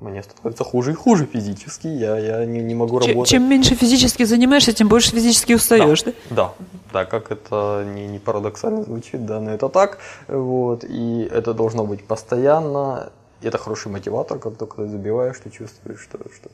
мне 0.00 0.22
становится 0.22 0.64
хуже 0.64 0.92
и 0.92 0.94
хуже 0.94 1.26
физически, 1.26 1.86
я, 1.86 2.18
я 2.18 2.44
не, 2.44 2.60
не 2.62 2.74
могу 2.74 3.00
Чем, 3.00 3.08
работать. 3.10 3.30
чем 3.30 3.48
меньше 3.48 3.74
физически 3.74 4.24
занимаешься, 4.24 4.72
тем 4.72 4.88
больше 4.88 5.10
физически 5.10 5.54
устаешь, 5.54 6.02
да? 6.02 6.12
Да, 6.30 6.52
да, 6.92 7.04
как 7.04 7.30
это 7.30 7.84
не, 7.86 8.06
не 8.06 8.18
парадоксально 8.18 8.82
звучит, 8.82 9.24
да, 9.24 9.40
но 9.40 9.52
это 9.52 9.68
так. 9.68 9.98
Вот, 10.28 10.84
и 10.84 11.28
это 11.30 11.54
должно 11.54 11.84
быть 11.84 12.04
постоянно. 12.04 13.12
Это 13.42 13.58
хороший 13.58 13.92
мотиватор, 13.92 14.38
как 14.38 14.56
только 14.56 14.82
ты 14.82 14.88
забиваешь, 14.88 15.38
ты 15.38 15.50
чувствуешь, 15.50 16.00
что, 16.00 16.18
что 16.34 16.50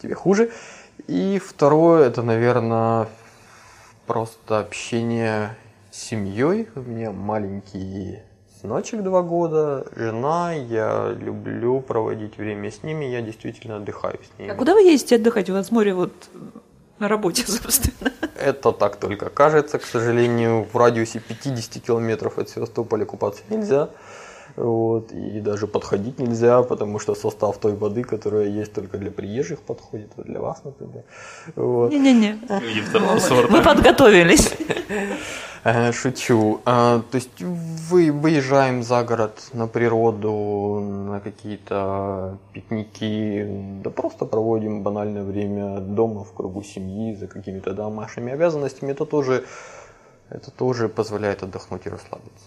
тебе 0.00 0.14
хуже. 0.14 0.50
И 1.06 1.40
второе, 1.44 2.06
это, 2.06 2.22
наверное, 2.22 3.08
просто 4.06 4.60
общение 4.60 5.56
с 5.90 5.98
семьей. 5.98 6.68
У 6.74 6.80
меня 6.80 7.12
маленький 7.12 8.20
сыночек 8.62 9.02
два 9.02 9.22
года, 9.22 9.84
жена, 9.96 10.52
я 10.52 11.14
люблю 11.18 11.80
проводить 11.80 12.38
время 12.38 12.70
с 12.70 12.82
ними, 12.82 13.04
я 13.04 13.20
действительно 13.20 13.76
отдыхаю 13.76 14.18
с 14.22 14.38
ними. 14.38 14.50
А 14.50 14.54
куда 14.54 14.74
вы 14.74 14.82
ездите 14.82 15.16
отдыхать? 15.16 15.50
У 15.50 15.52
вас 15.52 15.70
море 15.70 15.94
вот 15.94 16.12
на 16.98 17.08
работе, 17.08 17.44
собственно. 17.46 18.12
Это 18.36 18.72
так 18.72 18.96
только 18.96 19.28
кажется, 19.28 19.78
к 19.78 19.84
сожалению, 19.84 20.66
в 20.72 20.76
радиусе 20.76 21.20
50 21.20 21.82
километров 21.82 22.38
от 22.38 22.48
Севастополя 22.48 23.04
купаться 23.04 23.42
нельзя. 23.50 23.90
Вот, 24.56 25.12
и 25.12 25.40
даже 25.40 25.66
подходить 25.66 26.18
нельзя, 26.18 26.62
потому 26.62 26.98
что 26.98 27.14
состав 27.14 27.56
той 27.58 27.74
воды, 27.74 28.02
которая 28.04 28.48
есть 28.48 28.72
только 28.72 28.98
для 28.98 29.10
приезжих, 29.10 29.60
подходит, 29.60 30.10
вот 30.16 30.26
для 30.26 30.40
вас, 30.40 30.62
например. 30.64 31.04
Вот. 31.56 31.90
Не-не-не. 31.90 32.38
Мы 33.48 33.62
подготовились. 33.62 34.52
Э, 35.64 35.92
Шучу. 35.92 36.60
А, 36.64 37.02
То 37.10 37.16
есть 37.16 37.40
вы 37.40 38.10
выезжаем 38.10 38.82
за 38.82 39.04
город 39.04 39.50
на 39.52 39.68
природу, 39.68 40.80
на 40.80 41.20
какие-то 41.20 42.38
пикники, 42.52 43.46
да 43.84 43.90
просто 43.90 44.24
проводим 44.24 44.82
банальное 44.82 45.22
время 45.22 45.78
дома 45.78 46.24
в 46.24 46.32
кругу 46.32 46.62
семьи 46.62 47.14
за 47.14 47.28
какими-то 47.28 47.74
домашними 47.74 48.32
обязанностями. 48.32 48.90
Это 48.90 49.06
тоже, 49.06 49.44
это 50.30 50.50
тоже 50.50 50.88
позволяет 50.88 51.44
отдохнуть 51.44 51.86
и 51.86 51.90
расслабиться. 51.90 52.46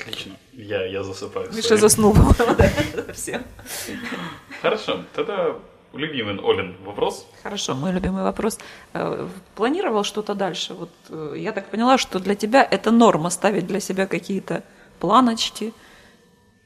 Отлично. 0.00 0.36
Я, 0.52 0.86
я 0.86 1.02
засыпаю. 1.02 1.52
Миша 1.52 1.74
Sorry. 1.74 1.78
заснул, 1.78 2.12
по-моему, 2.12 2.54
да. 2.56 3.12
Все. 3.12 3.42
Хорошо. 4.62 5.04
Тогда 5.14 5.56
любимый 5.92 6.38
Олин 6.42 6.76
вопрос. 6.84 7.26
Хорошо, 7.42 7.74
мой 7.74 7.92
любимый 7.92 8.22
вопрос. 8.22 8.58
Э, 8.94 9.28
Планировал 9.54 10.04
что-то 10.04 10.34
дальше? 10.34 10.74
Вот 10.74 10.90
э, 11.08 11.34
я 11.36 11.52
так 11.52 11.70
поняла, 11.70 11.98
что 11.98 12.18
для 12.20 12.34
тебя 12.34 12.66
это 12.68 12.90
норма 12.90 13.30
ставить 13.30 13.66
для 13.66 13.80
себя 13.80 14.06
какие-то 14.06 14.62
планочки, 15.00 15.72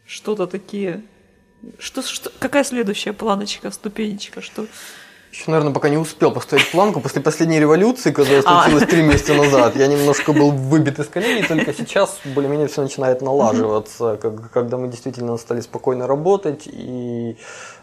что-то 0.07 0.47
такие. 0.47 1.03
Что, 1.78 2.03
что, 2.03 2.30
какая 2.41 2.64
следующая 2.64 3.12
планочка, 3.12 3.70
ступенечка, 3.70 4.41
что? 4.43 4.66
Еще, 5.33 5.51
наверное, 5.51 5.72
пока 5.72 5.89
не 5.89 5.97
успел 5.97 6.30
поставить 6.30 6.70
планку. 6.70 7.01
После 7.01 7.22
последней 7.22 7.59
революции, 7.59 8.11
которая 8.12 8.43
А. 8.45 8.62
случилась 8.64 8.87
три 8.91 9.03
месяца 9.03 9.33
назад, 9.33 9.74
я 9.76 9.87
немножко 9.87 10.35
был 10.35 10.51
выбит 10.51 10.99
из 10.99 11.09
колеи, 11.09 11.41
и 11.41 11.43
только 11.43 11.72
сейчас 11.72 12.18
более-менее 12.35 12.66
все 12.68 12.83
начинает 12.83 13.22
налаживаться, 13.22 14.18
как- 14.20 14.51
когда 14.51 14.76
мы 14.76 14.89
действительно 14.89 15.39
стали 15.39 15.61
спокойно 15.62 16.07
работать 16.07 16.66
и 16.66 17.37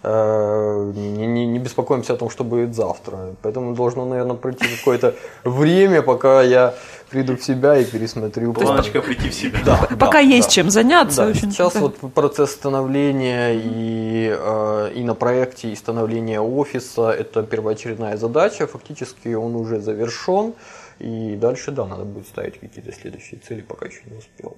э, 0.03 0.91
не, 0.95 1.25
не- 1.27 1.47
не 1.47 1.59
беспокоимся 1.59 2.13
о 2.13 2.17
том, 2.17 2.29
что 2.29 2.43
будет 2.43 2.75
завтра. 2.75 3.17
Поэтому 3.41 3.73
должно, 3.75 4.05
наверное, 4.05 4.35
пройти 4.35 4.65
какое-то 4.77 5.15
время, 5.43 6.03
пока 6.03 6.43
я 6.43 6.75
приду 7.09 7.35
в 7.35 7.43
себя 7.43 7.77
и 7.77 7.85
пересмотрю. 7.85 8.53
план. 8.53 8.65
Планочка 8.67 9.01
прийти 9.01 9.29
в 9.29 9.33
себя. 9.33 9.59
Да, 9.65 9.87
Пока 9.99 10.13
да, 10.13 10.19
есть 10.19 10.49
да. 10.49 10.53
чем 10.53 10.69
заняться. 10.69 11.25
Да, 11.27 11.33
сейчас 11.33 11.73
да. 11.73 11.79
вот 11.79 12.13
процесс 12.13 12.51
становления 12.51 13.53
и, 13.55 14.35
э, 14.37 14.91
и 14.95 15.03
на 15.03 15.15
проекте, 15.15 15.71
и 15.71 15.75
становления 15.75 16.39
офиса– 16.39 17.09
это 17.19 17.43
первоочередная 17.43 18.17
задача. 18.17 18.67
Фактически 18.67 19.29
он 19.29 19.55
уже 19.55 19.79
завершен. 19.79 20.53
И 20.99 21.35
дальше, 21.35 21.71
да, 21.71 21.85
надо 21.85 22.03
будет 22.03 22.27
ставить 22.27 22.59
какие-то 22.59 22.91
следующие 22.91 23.39
цели, 23.39 23.61
пока 23.61 23.85
еще 23.85 24.01
не 24.05 24.17
успел. 24.17 24.57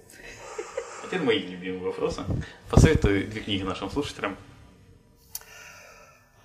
Теперь 1.06 1.22
мои 1.22 1.39
любимые 1.39 1.86
вопросы. 1.86 2.22
Посоветуй 2.70 3.24
две 3.24 3.41
книги 3.41 3.64
нашим 3.64 3.91
слушателям. 3.91 4.38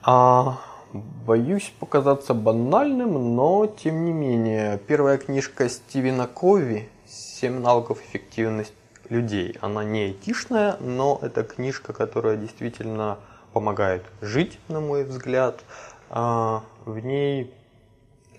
А, 0.03 0.61
боюсь 0.93 1.73
показаться 1.79 2.35
банальным, 2.35 3.35
но 3.35 3.67
тем 3.67 4.05
не 4.05 4.13
менее. 4.13 4.79
Первая 4.79 5.19
книжка 5.19 5.69
Стивена 5.69 6.27
Кови 6.27 6.89
«Семь 7.07 7.61
навыков 7.61 8.01
эффективности 8.03 8.75
людей». 9.09 9.57
Она 9.61 9.85
не 9.85 10.05
айтишная, 10.05 10.77
но 10.81 11.19
это 11.23 11.43
книжка, 11.45 11.93
которая 11.93 12.37
действительно 12.37 13.19
помогает 13.53 14.05
жить, 14.21 14.59
на 14.69 14.81
мой 14.81 15.05
взгляд. 15.05 15.65
А, 16.11 16.63
В 16.85 16.99
ней 16.99 17.53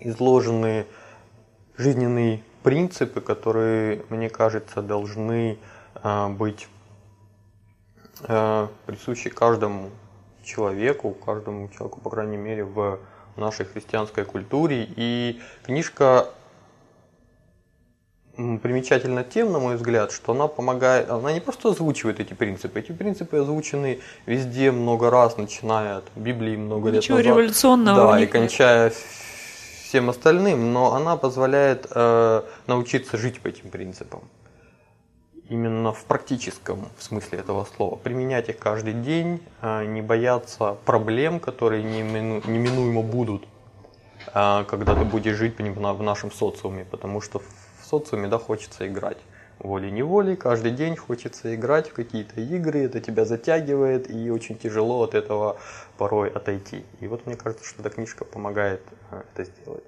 изложены 0.00 0.86
жизненные 1.76 2.42
принципы, 2.62 3.20
которые, 3.20 4.04
мне 4.08 4.30
кажется, 4.30 4.82
должны 4.82 5.58
а, 5.94 6.28
быть 6.28 6.68
э, 8.22 8.68
присущи 8.86 9.30
каждому 9.30 9.90
человеку, 10.48 11.12
каждому 11.12 11.68
человеку, 11.68 12.00
по 12.00 12.10
крайней 12.10 12.36
мере, 12.36 12.64
в 12.64 12.98
нашей 13.36 13.66
христианской 13.66 14.24
культуре. 14.24 14.88
И 14.96 15.40
книжка 15.64 16.28
примечательна 18.36 19.24
тем, 19.24 19.52
на 19.52 19.58
мой 19.58 19.76
взгляд, 19.76 20.12
что 20.12 20.32
она 20.32 20.46
помогает, 20.46 21.10
она 21.10 21.32
не 21.32 21.40
просто 21.40 21.70
озвучивает 21.70 22.20
эти 22.20 22.34
принципы, 22.34 22.78
эти 22.78 22.92
принципы 22.92 23.38
озвучены 23.38 24.00
везде 24.26 24.70
много 24.70 25.10
раз, 25.10 25.36
начиная 25.36 25.98
от 25.98 26.04
Библии 26.14 26.56
много 26.56 26.90
лет 26.90 27.02
Ничего 27.02 27.18
назад. 27.18 27.26
революционного 27.30 28.12
Да, 28.12 28.18
и 28.18 28.22
нет. 28.22 28.30
кончая 28.30 28.92
всем 29.82 30.08
остальным, 30.10 30.72
но 30.72 30.94
она 30.94 31.16
позволяет 31.16 31.86
э, 31.90 32.42
научиться 32.66 33.16
жить 33.16 33.40
по 33.40 33.48
этим 33.48 33.70
принципам. 33.70 34.20
Именно 35.48 35.94
в 35.94 36.04
практическом 36.04 36.88
смысле 36.98 37.38
этого 37.38 37.64
слова. 37.64 37.96
Применять 37.96 38.50
их 38.50 38.58
каждый 38.58 38.92
день, 38.92 39.40
э, 39.62 39.86
не 39.86 40.02
бояться 40.02 40.76
проблем, 40.84 41.40
которые 41.40 41.82
немину- 41.82 42.42
неминуемо 42.46 43.02
будут, 43.02 43.48
э, 44.34 44.64
когда 44.68 44.94
ты 44.94 45.04
будешь 45.04 45.36
жить 45.36 45.58
в 45.58 46.02
нашем 46.02 46.30
социуме, 46.30 46.84
потому 46.84 47.22
что 47.22 47.38
в 47.38 47.84
социуме 47.86 48.28
да, 48.28 48.38
хочется 48.38 48.86
играть. 48.86 49.16
Волей-неволей, 49.58 50.36
каждый 50.36 50.70
день 50.70 50.96
хочется 50.96 51.54
играть 51.54 51.88
в 51.88 51.94
какие-то 51.94 52.40
игры, 52.40 52.84
это 52.84 53.00
тебя 53.00 53.24
затягивает, 53.24 54.08
и 54.10 54.30
очень 54.30 54.56
тяжело 54.56 55.02
от 55.02 55.14
этого 55.14 55.56
порой 55.96 56.28
отойти. 56.28 56.84
И 57.00 57.08
вот 57.08 57.26
мне 57.26 57.36
кажется, 57.36 57.64
что 57.64 57.80
эта 57.80 57.90
книжка 57.90 58.24
помогает 58.24 58.82
э, 59.10 59.22
это 59.34 59.50
сделать. 59.50 59.84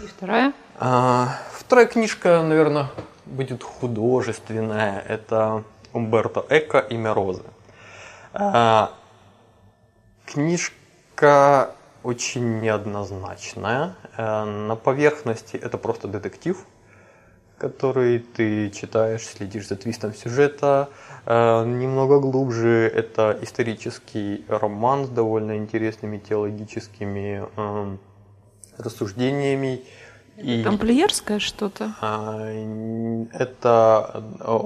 И 0.00 0.06
вторая? 0.06 0.52
А, 0.78 1.38
вторая 1.52 1.86
книжка, 1.86 2.42
наверное, 2.42 2.88
будет 3.26 3.62
художественная. 3.62 5.00
Это 5.00 5.64
Умберто 5.92 6.44
Эко 6.48 6.78
«Имя 6.78 7.14
Розы». 7.14 7.44
А, 8.32 8.92
книжка 10.26 11.70
очень 12.02 12.60
неоднозначная. 12.60 13.94
Э, 14.16 14.44
На 14.44 14.76
поверхности 14.76 15.56
это 15.56 15.78
просто 15.78 16.08
детектив, 16.08 16.58
который 17.58 18.18
ты 18.18 18.70
читаешь, 18.70 19.22
следишь 19.26 19.68
за 19.68 19.76
твистом 19.76 20.12
сюжета. 20.14 20.88
Э, 21.26 21.64
Немного 21.64 22.20
глубже 22.20 22.90
это 22.94 23.38
исторический 23.40 24.44
роман 24.48 25.06
с 25.06 25.08
довольно 25.08 25.56
интересными 25.56 26.18
теологическими 26.18 27.44
рассуждениями. 28.78 29.84
И, 30.36 30.62
Тамплиерское 30.64 31.38
что-то? 31.38 31.94
а, 32.00 32.38
это 33.32 34.24
э, 34.40 34.58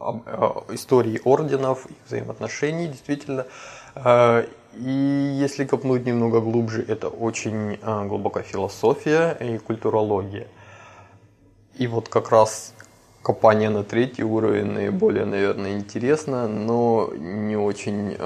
э, 0.00 0.74
истории 0.74 1.20
орденов, 1.24 1.86
их 1.86 1.96
взаимоотношений, 2.06 2.86
действительно. 2.88 3.46
А, 3.94 4.44
И 4.74 5.38
если 5.40 5.64
копнуть 5.64 6.06
немного 6.06 6.40
глубже, 6.40 6.84
это 6.86 7.08
очень 7.08 7.78
а, 7.82 8.04
глубокая 8.04 8.44
философия 8.44 9.36
и 9.40 9.58
культурология. 9.58 10.46
И 11.74 11.86
вот 11.88 12.08
как 12.08 12.30
раз 12.30 12.74
копание 13.22 13.70
на 13.70 13.82
третий 13.82 14.22
уровень 14.24 14.66
наиболее, 14.66 15.24
наверное, 15.24 15.72
интересно, 15.72 16.46
но 16.48 17.10
не 17.16 17.56
очень 17.56 18.16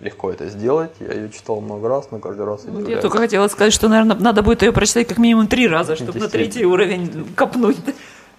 легко 0.00 0.30
это 0.30 0.48
сделать. 0.48 0.92
Я 1.00 1.12
ее 1.12 1.30
читал 1.30 1.60
много 1.60 1.88
раз, 1.88 2.08
но 2.10 2.18
каждый 2.18 2.44
раз 2.46 2.62
Вот 2.64 2.72
я 2.72 2.78
удивляюсь. 2.78 3.02
только 3.02 3.18
хотела 3.18 3.48
сказать, 3.48 3.72
что, 3.72 3.88
наверное, 3.88 4.16
надо 4.16 4.42
будет 4.42 4.62
ее 4.62 4.72
прочитать 4.72 5.08
как 5.08 5.18
минимум 5.18 5.46
три 5.48 5.66
раза, 5.68 5.96
чтобы 5.96 6.18
на 6.18 6.28
третий 6.28 6.64
уровень 6.66 7.26
копнуть. 7.34 7.76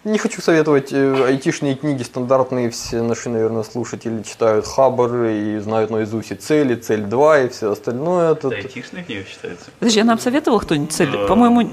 Не 0.04 0.20
хочу 0.20 0.42
советовать 0.42 0.94
э, 0.94 1.26
айтишные 1.26 1.76
книги 1.76 2.02
стандартные, 2.04 2.70
все 2.70 3.02
наши, 3.02 3.28
наверное, 3.30 3.64
слушатели 3.64 4.22
читают 4.22 4.66
Хабр 4.66 5.26
и 5.26 5.60
знают 5.60 5.90
наизусть 5.90 6.32
и 6.32 6.36
цели, 6.36 6.76
цель 6.76 7.02
2 7.02 7.40
и 7.42 7.50
все 7.50 7.72
остальное. 7.72 8.34
Тут... 8.36 8.54
Это 8.54 8.68
айтишная 8.68 9.04
книга 9.04 9.26
считается? 9.26 9.66
Подожди, 9.80 10.00
а 10.00 10.04
нам 10.06 10.18
советовал 10.20 10.60
кто-нибудь 10.62 10.94
цель? 10.94 11.10
Э, 11.14 11.28
По-моему, 11.28 11.70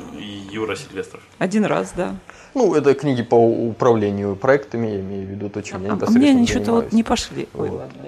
Юра 0.51 0.75
Сильвестров. 0.75 1.23
один 1.39 1.65
раз, 1.67 1.93
да. 1.97 2.17
Ну, 2.55 2.75
это 2.75 2.95
книги 2.95 3.23
по 3.23 3.35
управлению 3.37 4.35
проектами, 4.35 4.87
я 4.89 5.01
имею 5.01 5.27
в 5.29 5.31
виду 5.31 5.49
то, 5.49 5.61
чем 5.63 5.83
я 5.85 5.91
А 5.93 5.95
непосредственно 5.95 6.33
мне 6.33 6.41
ничего-то 6.41 6.73
вот 6.73 6.93
не 6.93 7.03
пошли. 7.05 7.47
Ой, 7.55 7.69
Вот. 7.69 7.79
ладно, 7.81 8.03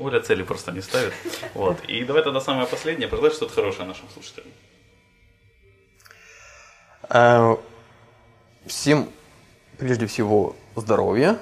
Оля 0.00 0.20
цели 0.20 0.42
просто 0.42 0.72
не 0.72 0.80
ставит. 0.80 1.12
Вот. 1.54 1.78
И 1.86 2.04
давай 2.04 2.22
тогда 2.22 2.40
самое 2.40 2.66
последнее. 2.66 3.08
Пожелай 3.08 3.30
что-то 3.30 3.52
хорошее 3.52 3.86
нашим 3.86 4.08
слушателям. 4.08 4.48
Э, 7.10 7.56
Всем 8.66 9.10
прежде 9.78 10.06
всего 10.06 10.56
здоровья. 10.76 11.38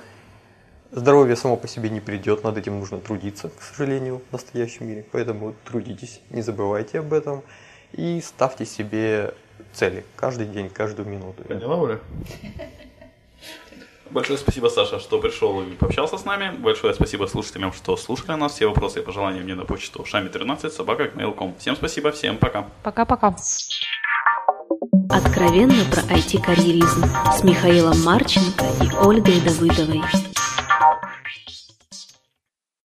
Здоровье 0.90 1.36
само 1.36 1.56
по 1.56 1.68
себе 1.68 1.90
не 1.90 2.00
придет, 2.00 2.44
над 2.44 2.56
этим 2.56 2.78
нужно 2.78 2.98
трудиться, 2.98 3.50
к 3.50 3.62
сожалению, 3.62 4.22
в 4.30 4.32
настоящем 4.32 4.88
мире. 4.88 5.04
Поэтому 5.12 5.54
трудитесь, 5.64 6.20
не 6.30 6.40
забывайте 6.40 7.00
об 7.00 7.12
этом 7.12 7.42
и 7.92 8.22
ставьте 8.22 8.64
себе 8.64 9.34
цели 9.74 10.04
каждый 10.16 10.46
день, 10.46 10.70
каждую 10.70 11.08
минуту. 11.08 11.44
Поняла, 11.44 11.76
Оля? 11.76 12.00
Большое 14.10 14.38
спасибо, 14.38 14.68
Саша, 14.68 14.98
что 15.00 15.18
пришел 15.18 15.60
и 15.62 15.74
пообщался 15.74 16.16
с 16.16 16.24
нами. 16.24 16.56
Большое 16.58 16.94
спасибо 16.94 17.26
слушателям, 17.26 17.72
что 17.72 17.96
слушали 17.96 18.36
нас. 18.36 18.54
Все 18.54 18.66
вопросы 18.66 19.00
и 19.00 19.02
пожелания 19.02 19.40
мне 19.40 19.54
на 19.54 19.64
почту 19.64 20.02
шами13 20.02 20.70
собака 20.70 21.10
Всем 21.58 21.76
спасибо, 21.76 22.10
всем 22.12 22.38
пока. 22.38 22.66
Пока-пока. 22.82 23.36
Откровенно 25.10 25.84
про 25.90 26.02
IT-карьеризм 26.14 27.04
с 27.32 27.42
Михаилом 27.42 28.02
Марченко 28.02 28.64
и 28.82 28.90
Ольгой 29.04 29.40
Давыдовой. 29.40 30.02